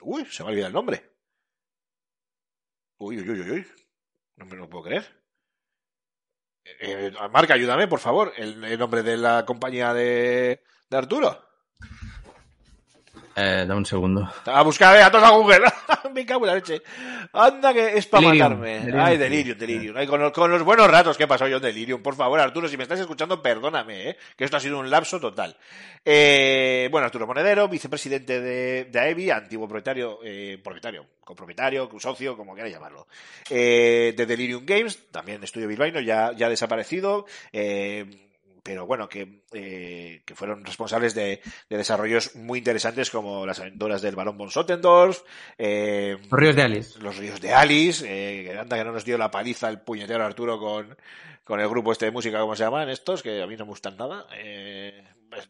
[0.02, 1.04] uy, se me ha olvidado el nombre.
[3.00, 3.68] Uy, uy, uy, uy,
[4.38, 5.14] no me lo puedo creer.
[7.32, 11.50] Marca, ayúdame, por favor, el, nombre de la compañía de, de Arturo.
[13.42, 14.28] Eh, da un segundo.
[14.46, 15.62] A buscar a todos a Google.
[16.14, 16.82] Me cago en la leche.
[17.32, 18.92] Anda que es para matarme.
[18.94, 19.96] Ay, delirium, delirium.
[20.34, 22.02] con, los, buenos ratos que he pasado yo en delirium.
[22.02, 24.18] Por favor, Arturo, si me estás escuchando, perdóname, ¿eh?
[24.36, 25.56] que esto ha sido un lapso total.
[26.04, 32.54] Eh, bueno, Arturo Monedero, vicepresidente de, de AEBI, antiguo propietario, eh, propietario, copropietario, socio, como
[32.54, 33.08] quieras llamarlo.
[33.50, 37.26] Eh, de Delirium Games, también estudio bilbaíno, ya, ya desaparecido.
[37.54, 38.29] Eh,
[38.70, 44.00] pero bueno, que, eh, que fueron responsables de, de, desarrollos muy interesantes como las aventuras
[44.04, 45.24] del balón von Sottendorf,
[45.58, 47.00] eh, los ríos de Alice.
[47.00, 50.24] Los ríos de Alice, eh, que anda que no nos dio la paliza el puñetero
[50.24, 50.96] Arturo con,
[51.44, 53.24] con el grupo este de música, ¿cómo se llaman estos?
[53.24, 54.28] Que a mí no me gustan nada.
[54.38, 55.04] Eh,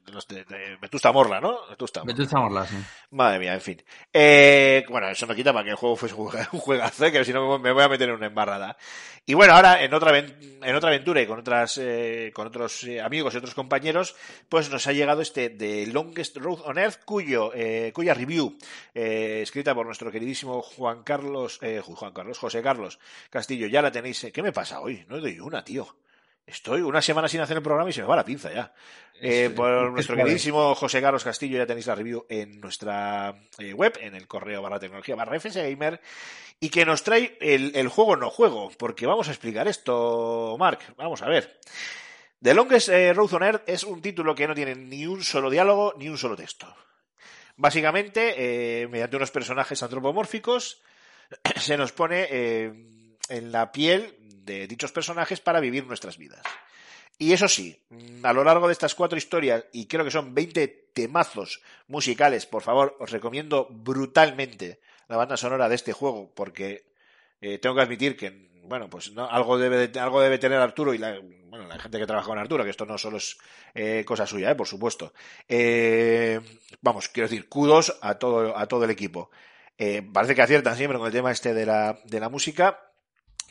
[0.08, 0.46] los de,
[0.82, 1.68] Vetusta Morla, ¿no?
[1.70, 2.76] Vetusta, Vetusta Morla, sí.
[3.12, 3.84] Madre mía, en fin.
[4.12, 6.28] Eh, bueno, eso no quita para que el juego fuese un
[6.60, 7.12] juegazo, ¿eh?
[7.12, 8.78] que si no me voy a meter en una embarrada.
[9.26, 13.00] Y bueno, ahora en otra, en otra aventura y con otras, eh, con otros eh,
[13.00, 14.16] amigos y otros compañeros,
[14.50, 18.58] pues nos ha llegado este The Longest Road on Earth, cuyo, eh, cuya review,
[18.94, 23.92] eh, escrita por nuestro queridísimo Juan Carlos, eh, Juan Carlos, José Carlos Castillo, ya la
[23.92, 24.28] tenéis.
[24.34, 25.06] ¿Qué me pasa hoy?
[25.08, 25.88] No doy una, tío.
[26.50, 28.74] Estoy una semana sin hacer el programa y se me va la pinza ya.
[29.22, 33.98] Eh, por nuestro queridísimo José Carlos Castillo ya tenéis la review en nuestra eh, web,
[34.02, 36.02] en el correo barra tecnología barra Gamer,
[36.60, 40.80] y que nos trae el, el, juego no juego, porque vamos a explicar esto, Mark.
[40.98, 41.60] Vamos a ver.
[42.42, 45.52] The Longest eh, Road on Earth es un título que no tiene ni un solo
[45.52, 46.74] diálogo ni un solo texto.
[47.58, 50.82] Básicamente, eh, mediante unos personajes antropomórficos,
[51.58, 52.24] se nos pone
[53.30, 54.16] en la piel
[54.68, 56.42] dichos personajes para vivir nuestras vidas.
[57.22, 57.78] Y eso sí,
[58.24, 62.62] a lo largo de estas cuatro historias, y creo que son 20 temazos musicales, por
[62.62, 66.86] favor, os recomiendo brutalmente la banda sonora de este juego, porque
[67.42, 70.98] eh, tengo que admitir que, bueno, pues no, algo, debe, algo debe tener Arturo y
[70.98, 73.38] la, bueno, la gente que trabaja con Arturo, que esto no solo es
[73.74, 75.14] eh, cosa suya, eh, por supuesto.
[76.80, 79.30] Vamos, quiero decir, kudos a todo, a todo el equipo.
[80.14, 82.80] Parece que aciertan siempre con el tema este de la, de la música.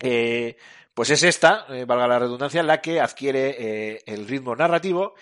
[0.00, 0.56] Eh,
[0.98, 5.14] pues es esta, eh, valga la redundancia, la que adquiere eh, el ritmo narrativo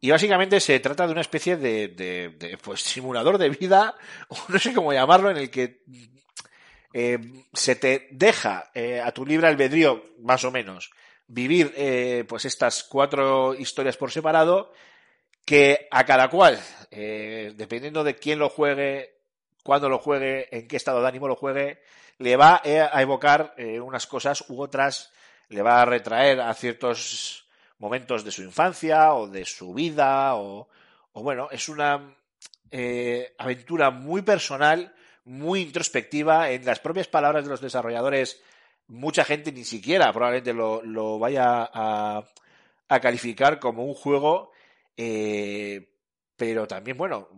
[0.00, 3.96] y básicamente se trata de una especie de, de, de pues, simulador de vida,
[4.28, 5.82] o no sé cómo llamarlo, en el que
[6.92, 7.18] eh,
[7.52, 8.70] se te deja
[9.04, 10.92] a tu libre albedrío, más o menos,
[11.26, 11.74] vivir
[12.28, 14.72] pues estas cuatro historias por separado,
[15.44, 16.60] que a cada cual,
[16.92, 19.16] dependiendo de quién lo juegue,
[19.64, 21.80] cuándo lo juegue, en qué estado de ánimo lo juegue,
[22.18, 25.10] le va a evocar unas cosas u otras
[25.48, 27.46] le va a retraer a ciertos
[27.78, 30.68] momentos de su infancia o de su vida o,
[31.12, 32.16] bueno, es una
[32.70, 36.50] eh, aventura muy personal, muy introspectiva.
[36.50, 38.42] En las propias palabras de los desarrolladores
[38.88, 42.24] mucha gente ni siquiera probablemente lo, vaya a,
[43.00, 44.52] calificar como un juego,
[44.96, 45.88] eh,
[46.36, 47.28] pero también, bueno,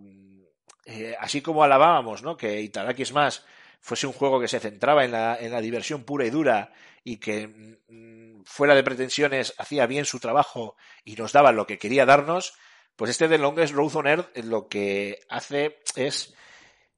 [0.85, 2.37] eh, así como alabábamos, ¿no?
[2.37, 3.45] Que Itadaki es más
[3.87, 6.73] fuese un juego que se centraba en la, en la diversión pura y dura
[7.05, 7.47] y que
[7.87, 12.55] mm, fuera de pretensiones hacía bien su trabajo y nos daba lo que quería darnos,
[12.97, 16.35] pues este The Longest Road on Earth lo que hace es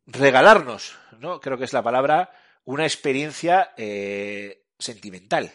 [0.07, 1.41] regalarnos, ¿no?
[1.41, 2.33] Creo que es la palabra,
[2.65, 5.53] una experiencia eh, sentimental.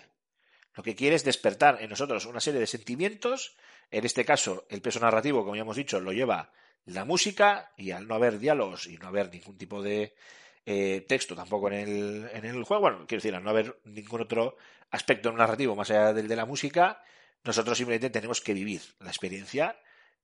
[0.76, 3.58] Lo que quiere es despertar en nosotros una serie de sentimientos.
[3.90, 6.52] En este caso, el peso narrativo, como ya hemos dicho, lo lleva
[6.86, 10.14] la música y al no haber diálogos y no haber ningún tipo de
[10.66, 14.22] eh, texto tampoco en el, en el juego, bueno, quiero decir, al no haber ningún
[14.22, 14.56] otro
[14.92, 17.04] aspecto narrativo más allá del de la música,
[17.44, 19.78] nosotros simplemente tenemos que vivir la experiencia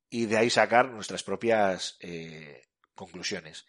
[0.10, 2.64] y de ahí sacar nuestras propias eh,
[2.96, 3.66] conclusiones.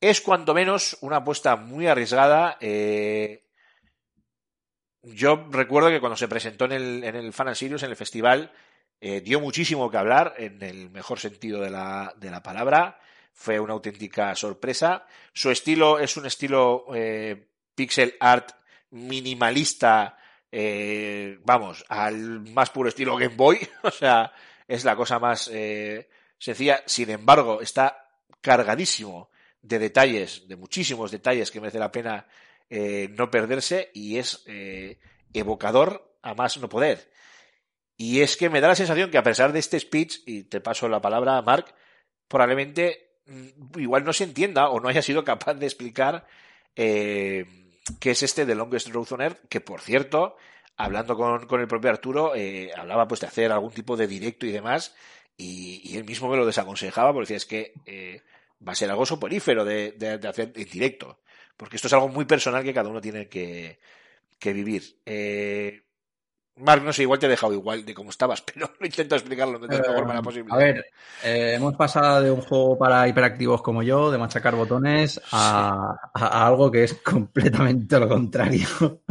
[0.00, 2.56] Es cuanto menos una apuesta muy arriesgada.
[2.60, 3.44] Eh,
[5.02, 8.52] yo recuerdo que cuando se presentó en el, en el Fan Sirius, en el festival,
[9.00, 13.00] dio muchísimo que hablar, en el mejor sentido de la, de la palabra.
[13.32, 15.06] Fue una auténtica sorpresa.
[15.32, 16.86] Su estilo es un estilo
[17.74, 18.52] pixel art
[18.90, 20.18] minimalista,
[21.44, 23.66] vamos, al más puro estilo Game Boy.
[23.82, 24.32] O sea,
[24.70, 26.82] es la cosa más eh, sencilla.
[26.86, 28.08] Sin embargo, está
[28.40, 32.28] cargadísimo de detalles, de muchísimos detalles que merece la pena
[32.70, 35.00] eh, no perderse y es eh,
[35.34, 37.10] evocador a más no poder.
[37.96, 40.60] Y es que me da la sensación que a pesar de este speech, y te
[40.60, 41.74] paso la palabra a Mark,
[42.28, 43.09] probablemente
[43.76, 46.26] igual no se entienda o no haya sido capaz de explicar
[47.98, 50.36] qué es este The Longest Road on Earth, que por cierto,
[50.76, 54.46] hablando con, con el propio Arturo, eh, hablaba pues de hacer algún tipo de directo
[54.46, 54.94] y demás,
[55.36, 58.22] y, él mismo me lo desaconsejaba porque decía es que eh,
[58.66, 61.20] va a ser algo soporífero de, de, hacer en directo,
[61.56, 63.78] porque esto es algo muy personal que cada uno tiene que,
[64.38, 64.98] que vivir.
[65.06, 65.82] Eh,
[66.60, 69.68] Mark, no sé, igual te he dejado igual de cómo estabas, pero intento explicarlo de
[69.68, 70.52] la mejor eh, manera posible.
[70.52, 70.86] A ver,
[71.22, 76.70] hemos pasado de un juego para hiperactivos como yo, de machacar botones, a, a algo
[76.70, 78.66] que es completamente lo contrario.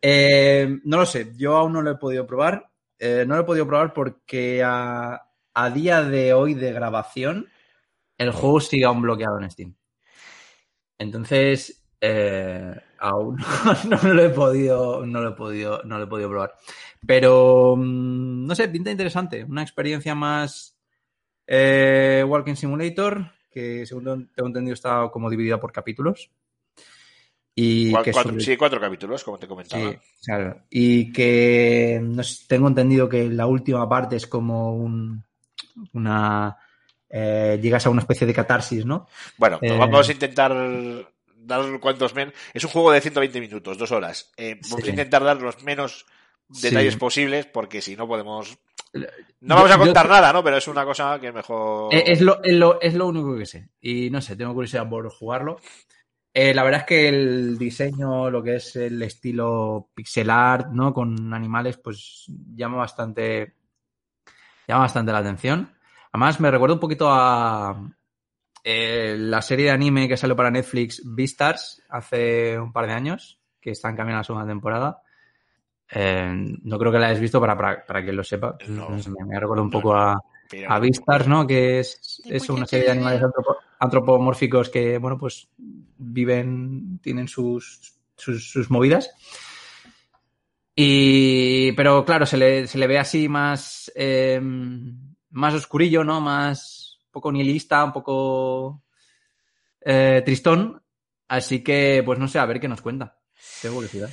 [0.00, 2.70] Eh, no lo sé, yo aún no lo he podido probar.
[2.98, 5.24] Eh, no lo he podido probar porque a,
[5.74, 7.48] día de hoy de grabación
[8.16, 9.74] el juego sigue aún bloqueado en Steam.
[10.98, 13.36] Entonces, eh, aún
[13.88, 16.54] no, lo he podido, no lo he podido, no lo he podido probar.
[17.06, 19.44] Pero mm, no sé, pinta interesante.
[19.44, 20.76] Una experiencia más
[21.48, 26.30] Walking Simulator, que según tengo entendido está como dividida por capítulos.
[27.60, 29.92] Y que cuatro, sí, cuatro capítulos, como te comentaba.
[30.24, 30.62] claro.
[30.70, 32.00] Y que
[32.46, 35.24] tengo entendido que la última parte es como un,
[35.92, 36.56] una...
[37.10, 39.08] Eh, llegas a una especie de catarsis, ¿no?
[39.38, 40.52] Bueno, pues vamos a intentar
[41.48, 42.34] dar cuantos menos.
[42.54, 44.30] Es un juego de 120 minutos, dos horas.
[44.36, 46.06] Eh, vamos a intentar dar los menos
[46.48, 48.58] detalles posibles porque si no podemos...
[49.40, 50.42] No vamos a contar nada, ¿no?
[50.42, 51.92] Pero es una cosa que mejor...
[51.94, 53.68] Es lo, es, lo, es lo único que sé.
[53.80, 55.60] Y no sé, tengo curiosidad por jugarlo.
[56.32, 60.94] Eh, la verdad es que el diseño, lo que es el estilo pixel art, ¿no?
[60.94, 63.54] Con animales, pues llama bastante.
[64.66, 65.74] llama bastante la atención.
[66.12, 67.76] Además, me recuerda un poquito a
[68.64, 73.40] eh, la serie de anime que salió para Netflix, Beastars, hace un par de años,
[73.60, 75.02] que está en camino a la segunda temporada.
[75.90, 76.30] Eh,
[76.62, 78.56] no creo que la hayas visto para, para, que lo sepa.
[78.68, 80.20] me, recuerda un poco a,
[80.68, 81.46] a Beastars, ¿no?
[81.46, 83.22] Que es, es una serie de animales
[83.78, 89.10] antropomórficos que, bueno, pues viven, tienen sus, sus, movidas.
[90.74, 96.20] Y, pero claro, se le, se le ve así más, em, más oscurillo, ¿no?
[96.20, 96.77] Más,
[97.18, 98.82] poco nihilista, un poco
[99.80, 100.82] eh, tristón.
[101.28, 103.18] Así que, pues no sé, a ver qué nos cuenta.
[103.60, 104.10] Tengo curiosidad.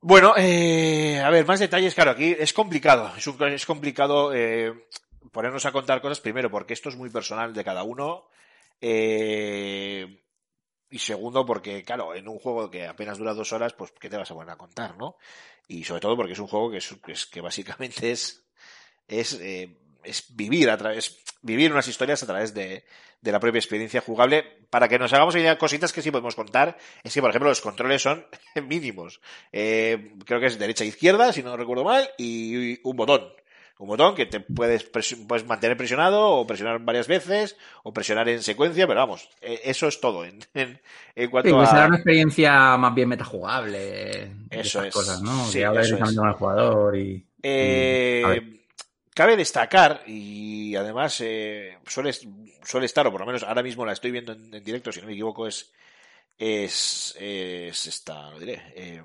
[0.00, 4.88] Bueno, eh, a ver, más detalles, claro, aquí es complicado, es, complicado eh,
[5.30, 8.26] ponernos a contar cosas primero porque esto es muy personal de cada uno
[8.80, 10.24] eh,
[10.90, 14.16] y segundo, porque, claro, en un juego que apenas dura dos horas, pues, ¿qué te
[14.16, 15.16] vas a poner a contar, no?
[15.68, 16.72] Y sobre todo porque es un juego
[17.30, 18.44] que básicamente es,
[19.06, 22.84] es, eh, es vivir a través, vivir unas historias a través de,
[23.20, 24.44] de la propia experiencia jugable.
[24.70, 27.60] Para que nos hagamos idea, cositas que sí podemos contar, es que, por ejemplo, los
[27.60, 28.26] controles son
[28.66, 29.20] mínimos.
[29.52, 33.32] Eh, creo que es derecha e izquierda, si no recuerdo mal, y un botón
[33.82, 38.40] un botón que te puedes, puedes mantener presionado o presionar varias veces o presionar en
[38.40, 42.76] secuencia, pero vamos, e, eso es todo en, en, cuanto sí, pues será una experiencia
[42.76, 44.30] más bien metajugable.
[44.50, 44.94] Eso es.
[44.94, 45.46] Cosas, ¿no?
[45.46, 48.61] Sí, que el jugador y, eh,
[49.14, 52.12] Cabe destacar, y además eh, suele,
[52.64, 55.06] suele estar, o por lo menos ahora mismo la estoy viendo en, directo, si no
[55.06, 55.70] me equivoco, es,
[56.38, 59.02] es, es esta, lo diré, eh,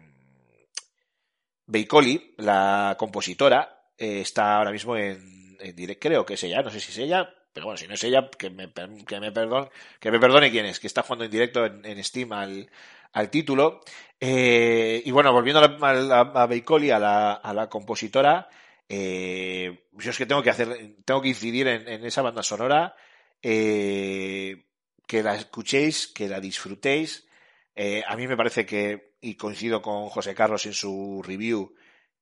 [1.66, 6.70] Beicoli, la compositora, eh, está ahora mismo en, en direct, creo que es ella, no
[6.70, 9.70] sé si es ella, pero bueno, si no es ella, que me, que me, perdone,
[10.00, 12.70] que me perdone quién es, que está jugando en directo en, en Steam al,
[13.14, 13.82] al título.
[14.20, 18.48] Eh, y bueno, volviendo a, a, a Beicoli, a la, a la compositora,
[18.90, 22.96] eh, yo es que tengo que hacer, tengo que incidir en, esa banda sonora,
[23.42, 24.66] eh,
[25.06, 27.28] que la escuchéis, que la disfrutéis.
[27.76, 31.76] Eh, a mí me parece que, y coincido con José Carlos en su review,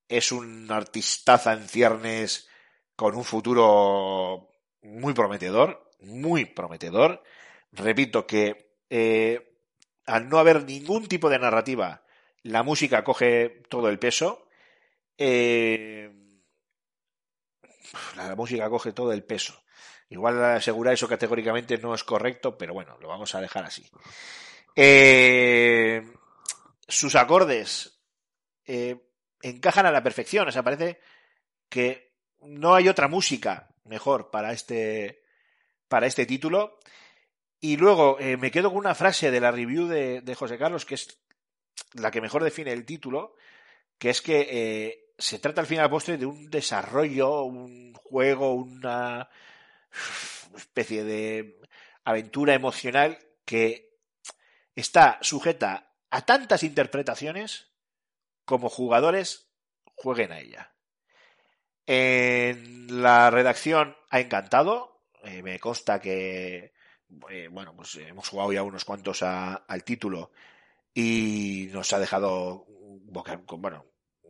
[0.07, 2.47] es un artistaza en ciernes
[2.95, 4.49] con un futuro
[4.81, 7.23] muy prometedor, muy prometedor.
[7.71, 8.65] Repito que
[10.05, 12.03] al no haber ningún tipo de narrativa,
[12.43, 14.47] la música coge todo el peso.
[18.15, 19.65] La música coge todo el peso.
[20.09, 23.89] Igual asegurar eso categóricamente no es correcto, pero bueno, lo vamos a dejar así.
[24.75, 26.05] Eh,
[26.87, 28.01] sus acordes
[28.65, 29.09] eh,
[29.41, 30.47] encajan a la perfección.
[30.47, 30.99] O sea, parece
[31.69, 35.23] que no hay otra música mejor para este,
[35.87, 36.79] para este título.
[37.59, 40.85] Y luego eh, me quedo con una frase de la review de, de, José Carlos,
[40.85, 41.19] que es
[41.93, 43.35] la que mejor define el título,
[43.97, 49.29] que es que se trata al final postre de un desarrollo, un juego, una
[50.55, 51.59] especie de
[52.03, 53.97] aventura emocional que
[54.75, 57.71] está sujeta a tantas interpretaciones
[58.45, 59.49] como jugadores
[59.95, 60.73] jueguen a ella.
[61.87, 66.73] En la redacción ha encantado, eh, me consta que
[67.29, 70.31] eh, bueno, pues hemos jugado ya unos cuantos al título
[70.93, 73.85] y nos ha dejado bueno,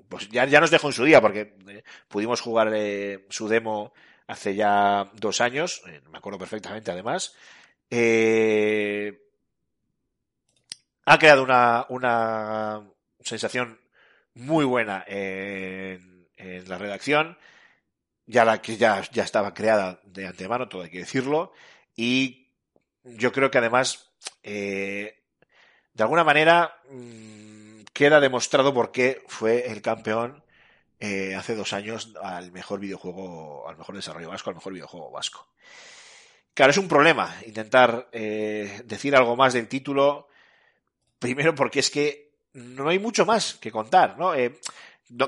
[0.09, 3.93] pues ya, ya nos dejó en su día porque eh, pudimos jugar eh, su demo
[4.27, 7.35] hace ya dos años, eh, me acuerdo perfectamente además.
[11.07, 12.81] Ha creado una, una
[13.19, 13.79] sensación
[14.33, 16.27] muy buena en,
[16.67, 17.37] la redacción,
[18.25, 21.53] ya la que ya, ya estaba creada de antemano, todo hay que decirlo,
[21.95, 22.49] y
[23.03, 24.11] yo creo que además,
[24.43, 25.13] de
[25.97, 27.64] alguna manera, mmm,
[27.95, 30.43] queda demostrado por qué fue el campeón
[30.99, 35.47] eh, hace dos años al mejor videojuego, al mejor desarrollo vasco, al mejor videojuego vasco.
[36.53, 40.27] Claro, es un problema intentar eh, decir algo más del título,
[41.19, 44.35] primero porque es que no hay mucho más que contar, ¿no?
[44.35, 44.59] Eh,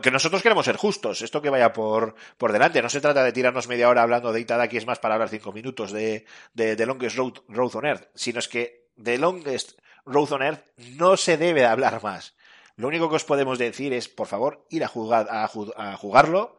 [0.02, 3.32] que nosotros queremos ser justos, esto que vaya por, por delante, no se trata de
[3.32, 7.16] tirarnos media hora hablando de Itadaki es más para hablar cinco minutos de, de, Longest
[7.16, 11.62] Road, Road on Earth, sino es que de Longest Road on Earth no se debe
[11.62, 12.37] de hablar más.
[12.78, 16.58] Lo único que os podemos decir es, por favor, ir a, jugar, a, a jugarlo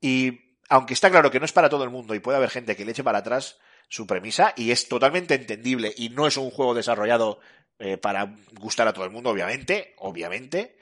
[0.00, 2.76] y aunque está claro que no es para todo el mundo y puede haber gente
[2.76, 3.58] que le eche para atrás
[3.88, 7.40] su premisa y es totalmente entendible y no es un juego desarrollado
[7.78, 10.78] eh, para gustar a todo el mundo, obviamente, obviamente,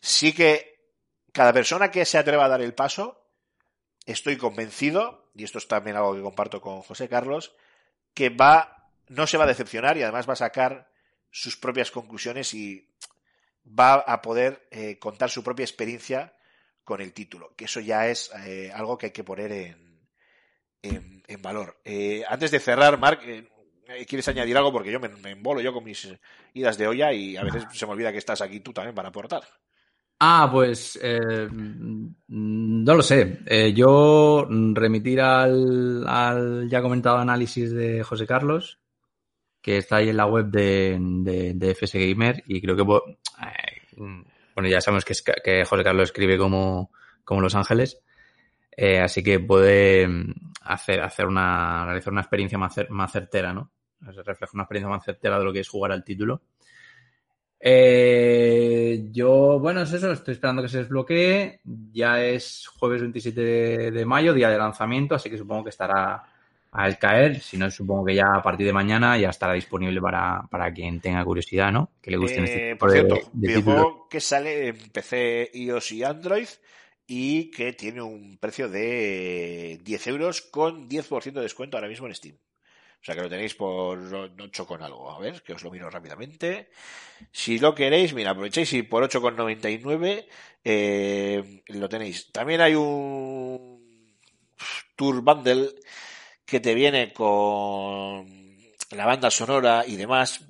[0.00, 0.78] sí que
[1.32, 3.22] cada persona que se atreva a dar el paso,
[4.06, 7.54] estoy convencido, y esto es también algo que comparto con José Carlos,
[8.14, 10.90] que va, no se va a decepcionar y además va a sacar
[11.30, 12.88] sus propias conclusiones y
[13.66, 16.34] va a poder eh, contar su propia experiencia
[16.88, 20.02] con el título, que eso ya es eh, algo que hay que poner en,
[20.80, 21.76] en, valor.
[21.84, 23.46] Eh, antes de cerrar, Marc, eh,
[24.06, 24.72] ¿quieres añadir algo?
[24.72, 26.08] Porque yo me, me, embolo yo con mis
[26.54, 29.10] idas de olla y a veces se me olvida que estás aquí tú también para
[29.10, 29.42] aportar.
[30.18, 33.38] Ah, pues no lo sé.
[33.74, 38.80] Yo remitir al, al, ya comentado análisis de José Carlos,
[39.60, 44.24] que está ahí en la web de, de, de FS Gamer, y creo que eh,
[44.54, 46.90] bueno, ya sabemos que, es, que José Carlos escribe como,
[47.24, 48.00] como Los Ángeles,
[48.76, 50.08] eh, así que puede
[50.62, 53.72] hacer, hacer una, realizar una experiencia más, más certera, ¿no?
[54.00, 56.42] Refleja una experiencia más certera de lo que es jugar al título.
[57.60, 61.60] Eh, yo, bueno, es eso, estoy esperando que se desbloquee.
[61.64, 66.22] Ya es jueves 27 de, de, mayo, día de lanzamiento, así que supongo que estará
[66.72, 67.40] al caer.
[67.40, 71.00] Si no, supongo que ya a partir de mañana ya estará disponible para, para quien
[71.00, 71.92] tenga curiosidad, ¿no?
[72.00, 75.50] Que le guste eh, este tipo Por cierto, de, de videojuego que sale en PC,
[75.54, 76.48] iOS y Android
[77.06, 82.14] y que tiene un precio de 10 euros con 10% de descuento ahora mismo en
[82.14, 82.36] Steam.
[83.00, 85.10] O sea que lo tenéis por 8 con algo.
[85.10, 86.68] A ver, que os lo miro rápidamente.
[87.30, 90.26] Si lo queréis, mira, aprovechéis y por 8,99
[90.64, 92.32] eh, lo tenéis.
[92.32, 94.04] También hay un
[94.96, 95.70] Tour Bundle
[96.48, 98.26] que te viene con
[98.90, 100.40] la banda sonora y demás.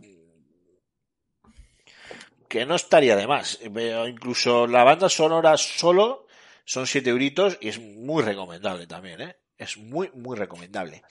[2.49, 3.59] Que no estaría de más.
[3.62, 6.26] Incluso la banda sonora solo
[6.64, 9.36] son 7 euritos y es muy recomendable también, ¿eh?
[9.57, 11.03] Es muy, muy recomendable.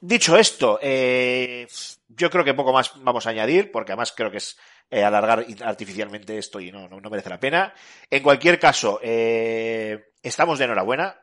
[0.00, 1.68] Dicho esto, eh,
[2.08, 4.56] yo creo que poco más vamos a añadir, porque además creo que es
[4.90, 7.74] eh, alargar artificialmente esto y no, no, no, merece la pena.
[8.10, 11.20] En cualquier caso, eh, estamos de enhorabuena.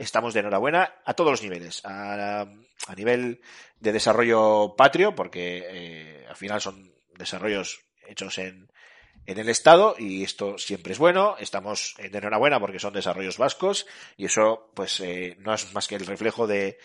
[0.00, 1.82] Estamos de enhorabuena a todos los niveles.
[1.84, 3.42] A, a nivel
[3.78, 8.70] de desarrollo patrio, porque eh, al final son desarrollos hechos en,
[9.26, 11.36] en el Estado y esto siempre es bueno.
[11.38, 13.86] Estamos de enhorabuena porque son desarrollos vascos
[14.16, 16.78] y eso pues eh, no es más que el reflejo de,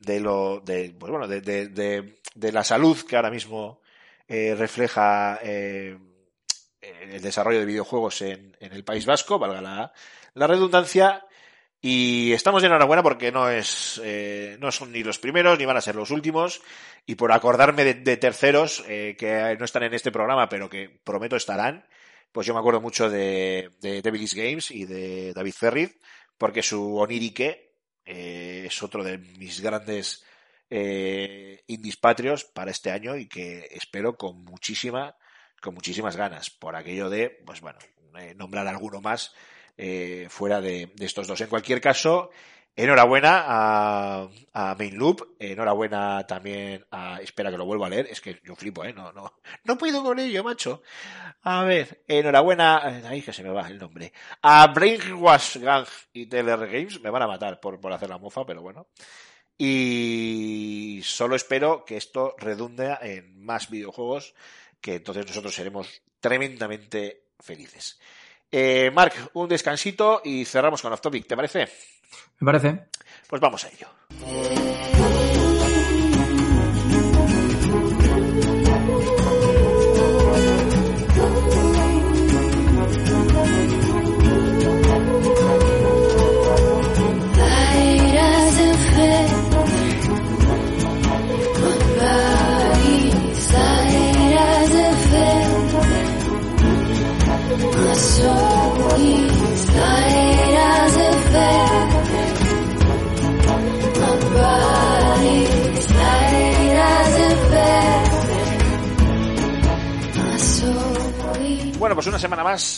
[0.00, 1.68] de lo de pues bueno de, de,
[2.34, 3.80] de, la salud que ahora mismo
[4.26, 5.96] eh, refleja eh,
[6.80, 9.92] el desarrollo de videojuegos en, en el País Vasco, valga la,
[10.34, 11.24] la, redundancia.
[11.80, 15.76] Y estamos de enhorabuena porque no es, eh, no son ni los primeros ni van
[15.76, 16.62] a ser los últimos.
[17.06, 21.36] Y por acordarme de, terceros eh, que no están en este programa, pero que prometo
[21.36, 21.86] estarán,
[22.32, 25.90] pues yo me acuerdo mucho de, de Devilis Games y de David Ferrid,
[26.38, 27.66] porque su Onirike
[28.06, 30.24] eh, es otro de mis grandes
[30.70, 35.16] eh, indies patrios para este año y que espero con muchísima,
[35.60, 37.78] con muchísimas ganas, por aquello de, pues bueno,
[38.18, 39.34] eh, nombrar alguno más
[39.76, 41.40] eh, fuera de, de, estos dos.
[41.40, 42.30] En cualquier caso,
[42.76, 48.20] enhorabuena a, a Main Loop, enhorabuena también a, espera que lo vuelva a leer, es
[48.20, 49.32] que yo flipo, eh, no, no,
[49.64, 50.82] no puedo con ello, macho.
[51.42, 54.12] A ver, enhorabuena, ahí que se me va el nombre,
[54.42, 58.44] a Brainwash Gang y TLR Games, me van a matar por, por hacer la mofa,
[58.44, 58.88] pero bueno.
[59.58, 64.34] Y solo espero que esto redunde en más videojuegos,
[64.82, 67.98] que entonces nosotros seremos tremendamente felices.
[68.50, 71.68] Eh, Mark, un descansito y cerramos con Off Topic, ¿te parece?
[72.40, 72.86] Me parece.
[73.28, 75.05] Pues vamos a ello.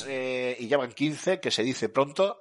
[0.08, 2.40] Eh, y ya van 15, que se dice pronto.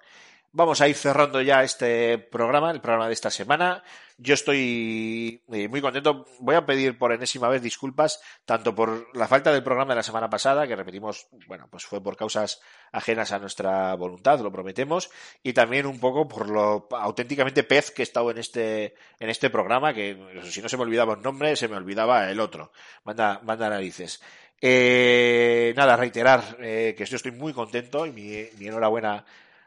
[0.54, 3.84] Vamos a ir cerrando ya este programa, el programa de esta semana.
[4.18, 6.26] Yo estoy eh, muy contento.
[6.40, 10.04] Voy a pedir por enésima vez disculpas, tanto por la falta del programa de la
[10.04, 12.60] semana pasada, que repetimos, bueno, pues fue por causas
[12.92, 15.12] ajenas a nuestra voluntad, lo prometemos,
[15.44, 19.52] y también un poco por lo auténticamente pez que he estado en este, en este
[19.52, 22.72] programa, que si no se me olvidaba un nombre, se me olvidaba el otro.
[23.04, 24.22] Manda, manda narices.
[24.60, 28.34] Eh, nada, reiterar eh, que estoy muy contento y mi,
[28.66, 29.24] enhorabuena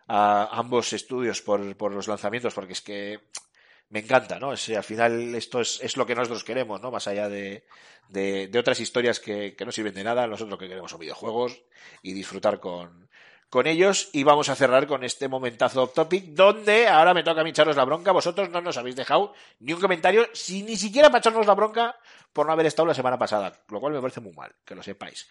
[0.09, 3.20] a ambos estudios por, por, los lanzamientos, porque es que
[3.91, 4.51] me encanta, ¿no?
[4.51, 6.91] Al final esto es, lo que nosotros queremos, ¿no?
[6.91, 7.64] Más allá de,
[8.59, 11.62] otras historias que, que, no sirven de nada, nosotros lo que queremos son videojuegos
[12.03, 13.09] y disfrutar con,
[13.51, 14.09] con ellos.
[14.12, 17.51] Y vamos a cerrar con este momentazo off topic, donde ahora me toca a mí
[17.51, 18.12] echaros la bronca.
[18.12, 21.97] Vosotros no nos habéis dejado ni un comentario, si ni siquiera para echarnos la bronca
[22.33, 24.83] por no haber estado la semana pasada, lo cual me parece muy mal, que lo
[24.83, 25.28] sepáis.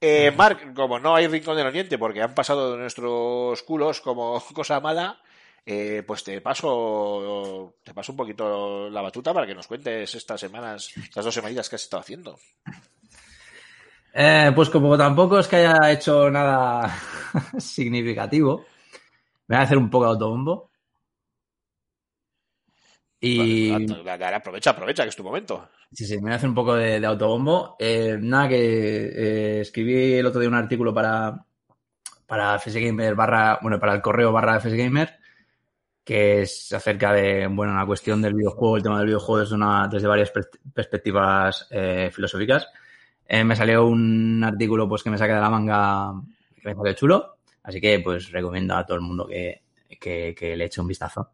[0.00, 4.42] Eh, Mark, como no hay rincón del oriente porque han pasado de nuestros culos como
[4.54, 5.20] cosa mala,
[5.64, 10.40] eh, pues te paso, te paso un poquito la batuta para que nos cuentes estas
[10.40, 12.38] semanas, estas dos semanitas que has estado haciendo.
[14.12, 16.94] Eh, pues como tampoco es que haya hecho nada
[17.58, 18.64] significativo,
[19.46, 20.70] me voy a hacer un poco de autobombo.
[23.20, 23.72] Y.
[23.72, 25.68] aprovecha, aprovecha, que es tu momento.
[25.92, 27.76] Sí, sí, me voy a hacer un poco de, autobombo.
[27.78, 31.46] Eh, nada, que eh, escribí el otro día un artículo para,
[32.26, 35.18] para FSGamer barra, bueno, para el correo barra FSGamer,
[36.04, 39.88] que es acerca de, bueno, la cuestión del videojuego, el tema del videojuego desde, una,
[39.88, 40.32] desde varias
[40.74, 42.68] perspectivas eh, filosóficas.
[43.28, 46.12] Me salió un artículo pues que me saqué de la manga
[46.60, 49.62] que me salió chulo, así que pues recomiendo a todo el mundo que,
[49.98, 51.32] que le eche un vistazo.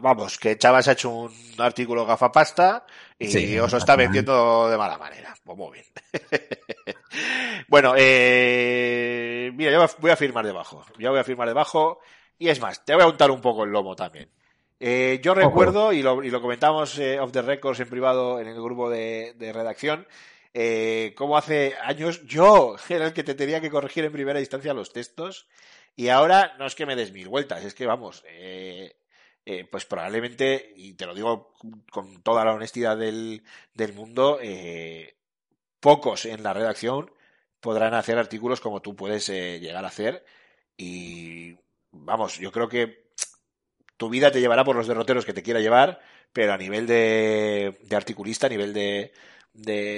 [0.00, 2.86] Vamos, que Chavas ha hecho un artículo gafapasta
[3.18, 5.34] y sí, os lo está vendiendo de mala manera.
[5.44, 5.86] Pues muy bien.
[7.68, 10.84] bueno, eh, mira, yo voy a firmar debajo.
[10.98, 12.00] Ya voy a firmar debajo.
[12.38, 14.28] Y es más, te voy a untar un poco el lomo también.
[14.80, 18.48] Eh, yo recuerdo, y, lo, y lo comentamos eh, off the records en privado en
[18.48, 20.08] el grupo de, de redacción,
[20.54, 24.74] eh, como hace años yo era el que te tenía que corregir en primera instancia
[24.74, 25.46] los textos.
[25.94, 28.96] Y ahora no es que me des mil vueltas, es que vamos, eh,
[29.44, 31.54] eh, pues probablemente, y te lo digo
[31.90, 33.42] con toda la honestidad del,
[33.74, 35.16] del mundo, eh,
[35.80, 37.10] pocos en la redacción
[37.60, 40.24] podrán hacer artículos como tú puedes eh, llegar a hacer.
[40.76, 41.56] Y
[41.90, 43.12] vamos, yo creo que
[43.96, 46.00] tu vida te llevará por los derroteros que te quiera llevar,
[46.32, 49.12] pero a nivel de, de articulista, a nivel de,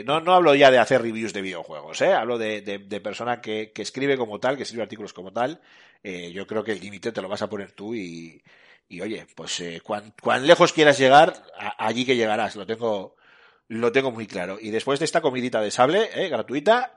[0.07, 2.13] no, no hablo ya de hacer reviews de videojuegos, ¿eh?
[2.13, 5.61] hablo de, de, de persona que, que, escribe como tal, que escribe artículos como tal.
[6.03, 8.43] Eh, yo creo que el límite te lo vas a poner tú y,
[8.89, 13.17] y oye, pues eh, cuán, cuán, lejos quieras llegar, a, allí que llegarás, lo tengo,
[13.69, 14.59] lo tengo muy claro.
[14.61, 16.29] Y después de esta comidita de sable, ¿eh?
[16.29, 16.95] gratuita,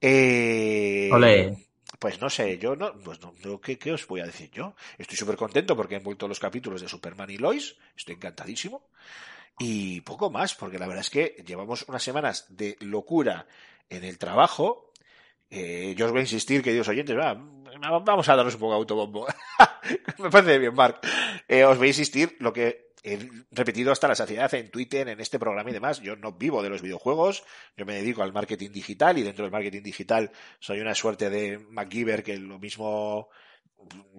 [0.00, 1.56] eh, Olé.
[1.98, 4.74] Pues no sé, yo no, pues no, ¿qué, ¿qué, os voy a decir yo?
[4.98, 8.90] Estoy súper contento porque han vuelto los capítulos de Superman y Lois, estoy encantadísimo.
[9.58, 13.46] Y poco más, porque la verdad es que llevamos unas semanas de locura
[13.88, 14.92] en el trabajo.
[15.56, 17.34] Eh, yo os voy a insistir, queridos oyentes, va,
[18.00, 19.26] vamos a darnos un poco de autobombo.
[20.18, 20.98] Me parece bien, Mark.
[21.46, 25.20] Eh, os voy a insistir lo que he repetido hasta la saciedad en Twitter, en
[25.20, 26.00] este programa y demás.
[26.00, 27.44] Yo no vivo de los videojuegos,
[27.76, 31.58] yo me dedico al marketing digital y dentro del marketing digital soy una suerte de
[31.58, 33.28] MacGyver que lo mismo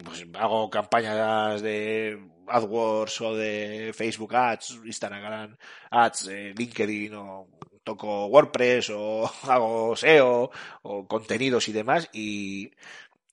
[0.06, 2.18] pues hago campañas de
[2.48, 5.58] AdWords o de Facebook Ads, Instagram
[5.90, 7.48] Ads, eh, LinkedIn o
[7.86, 12.72] toco WordPress o hago SEO o contenidos y demás y,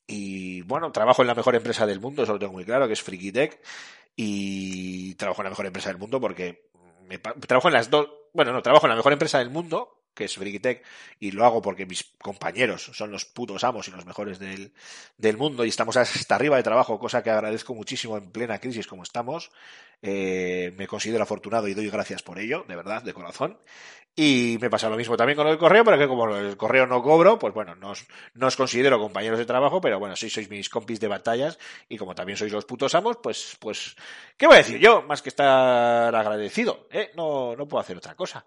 [0.07, 2.93] y bueno, trabajo en la mejor empresa del mundo, eso lo tengo muy claro, que
[2.93, 3.61] es Frikitech
[4.15, 6.71] y trabajo en la mejor empresa del mundo porque
[7.09, 10.25] me, trabajo en las dos, bueno, no, trabajo en la mejor empresa del mundo que
[10.25, 10.85] es Frikitech,
[11.21, 14.73] y lo hago porque mis compañeros son los putos amos y los mejores del,
[15.19, 18.87] del mundo y estamos hasta arriba de trabajo, cosa que agradezco muchísimo en plena crisis
[18.87, 19.51] como estamos.
[20.05, 23.59] Eh, me considero afortunado y doy gracias por ello, de verdad, de corazón.
[24.15, 27.03] Y me pasa lo mismo también con el correo, pero que como el correo no
[27.03, 28.05] cobro, pues bueno, no os,
[28.35, 31.59] no os considero compañeros de trabajo, pero bueno, si sois mis compis de batallas
[31.89, 33.97] y como también sois los putos amos, pues, pues,
[34.37, 35.01] ¿qué voy a decir yo?
[35.03, 37.11] Más que estar agradecido, ¿eh?
[37.15, 38.45] No, no puedo hacer otra cosa.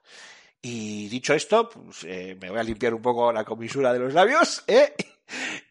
[0.68, 4.16] Y dicho esto, pues, eh, me voy a limpiar un poco la comisura de los
[4.16, 4.96] labios, ¿eh?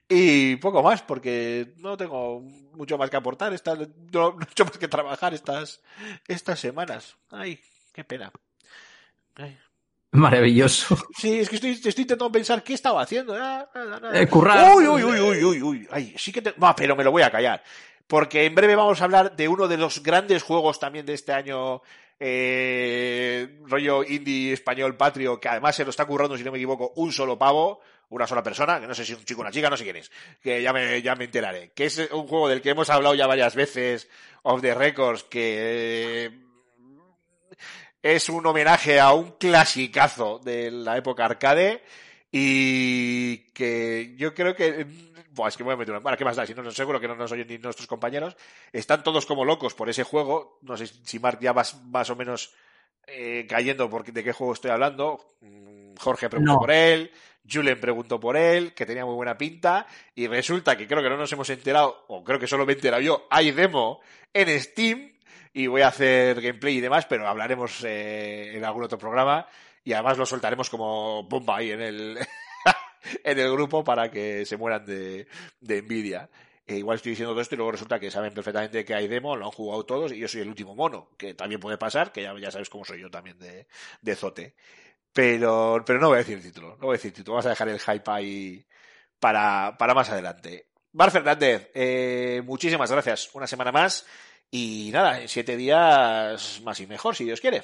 [0.09, 2.40] Y poco más, porque no tengo
[2.74, 5.82] mucho más que aportar, esta, no, mucho más que trabajar estas,
[6.28, 7.16] estas semanas.
[7.30, 7.59] Ay,
[7.92, 8.30] qué pena.
[9.34, 9.59] Ay.
[10.12, 10.97] Maravilloso.
[11.18, 13.34] Sí, es que estoy, estoy intentando pensar qué estaba haciendo.
[13.34, 14.20] Ah, nada, nada.
[14.20, 14.76] Eh, currar.
[14.76, 15.88] Uy, uy, uy, uy, uy, uy.
[15.90, 16.55] Ay, sí que te...
[16.57, 17.64] No, pero me lo voy a callar.
[18.07, 21.32] Porque en breve vamos a hablar de uno de los grandes juegos también de este
[21.32, 21.82] año
[22.18, 26.92] eh, rollo indie español patrio, que además se lo está currando, si no me equivoco,
[26.96, 29.50] un solo pavo, una sola persona, que no sé si es un chico o una
[29.50, 30.10] chica, no sé quién es,
[30.42, 31.72] que ya me, ya me enteraré.
[31.72, 34.08] Que es un juego del que hemos hablado ya varias veces,
[34.42, 36.30] of the records, que eh,
[38.02, 41.82] es un homenaje a un clasicazo de la época arcade
[42.30, 44.86] y que yo creo que
[45.35, 46.01] Buah, es que me voy a meter una...
[46.01, 46.47] Bueno, ¿qué más da?
[46.47, 48.37] Si no, no seguro que no nos oyen ni nuestros compañeros.
[48.72, 50.59] Están todos como locos por ese juego.
[50.62, 52.55] No sé si Mark ya vas más o menos
[53.07, 55.37] eh, cayendo por de qué juego estoy hablando.
[55.99, 56.59] Jorge preguntó no.
[56.61, 57.11] por él.
[57.51, 59.87] Julen preguntó por él, que tenía muy buena pinta.
[60.14, 62.76] Y resulta que creo que no nos hemos enterado, o creo que solo me he
[62.76, 64.01] enterado yo, hay demo
[64.32, 65.12] en Steam.
[65.53, 69.47] Y voy a hacer gameplay y demás, pero hablaremos eh, en algún otro programa.
[69.85, 72.18] Y además lo soltaremos como bomba ahí en el,
[73.24, 75.26] en el grupo para que se mueran de,
[75.68, 76.30] envidia.
[76.66, 79.36] E igual estoy diciendo todo esto y luego resulta que saben perfectamente que hay demo,
[79.36, 82.22] lo han jugado todos y yo soy el último mono, que también puede pasar, que
[82.22, 84.55] ya, ya sabes cómo soy yo también de, zote.
[85.12, 87.46] Pero, pero no voy a decir el título, no voy a decir el título, vamos
[87.46, 88.66] a dejar el hype ahí
[89.18, 90.68] para, para más adelante.
[90.92, 94.07] Bar Fernández, eh, muchísimas gracias, una semana más
[94.50, 97.62] y nada, en siete días más y mejor, si Dios quiere.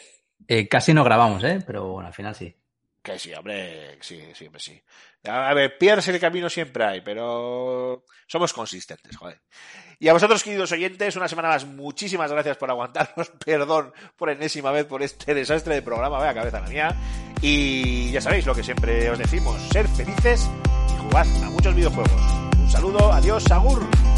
[0.49, 1.62] Eh, casi no grabamos, ¿eh?
[1.66, 2.55] pero bueno, al final sí.
[3.03, 4.82] Que sí, hombre, sí, siempre sí.
[5.24, 9.40] A ver, pierdes el camino siempre hay, pero somos consistentes, joder.
[9.98, 13.30] Y a vosotros, queridos oyentes, una semana más, muchísimas gracias por aguantarnos.
[13.44, 16.96] Perdón por enésima vez por este desastre de programa, vaya cabeza la mía.
[17.40, 20.51] Y ya sabéis lo que siempre os decimos, ser felices
[20.94, 22.22] y jugad a muchos videojuegos.
[22.59, 24.10] Un saludo, adiós, agur.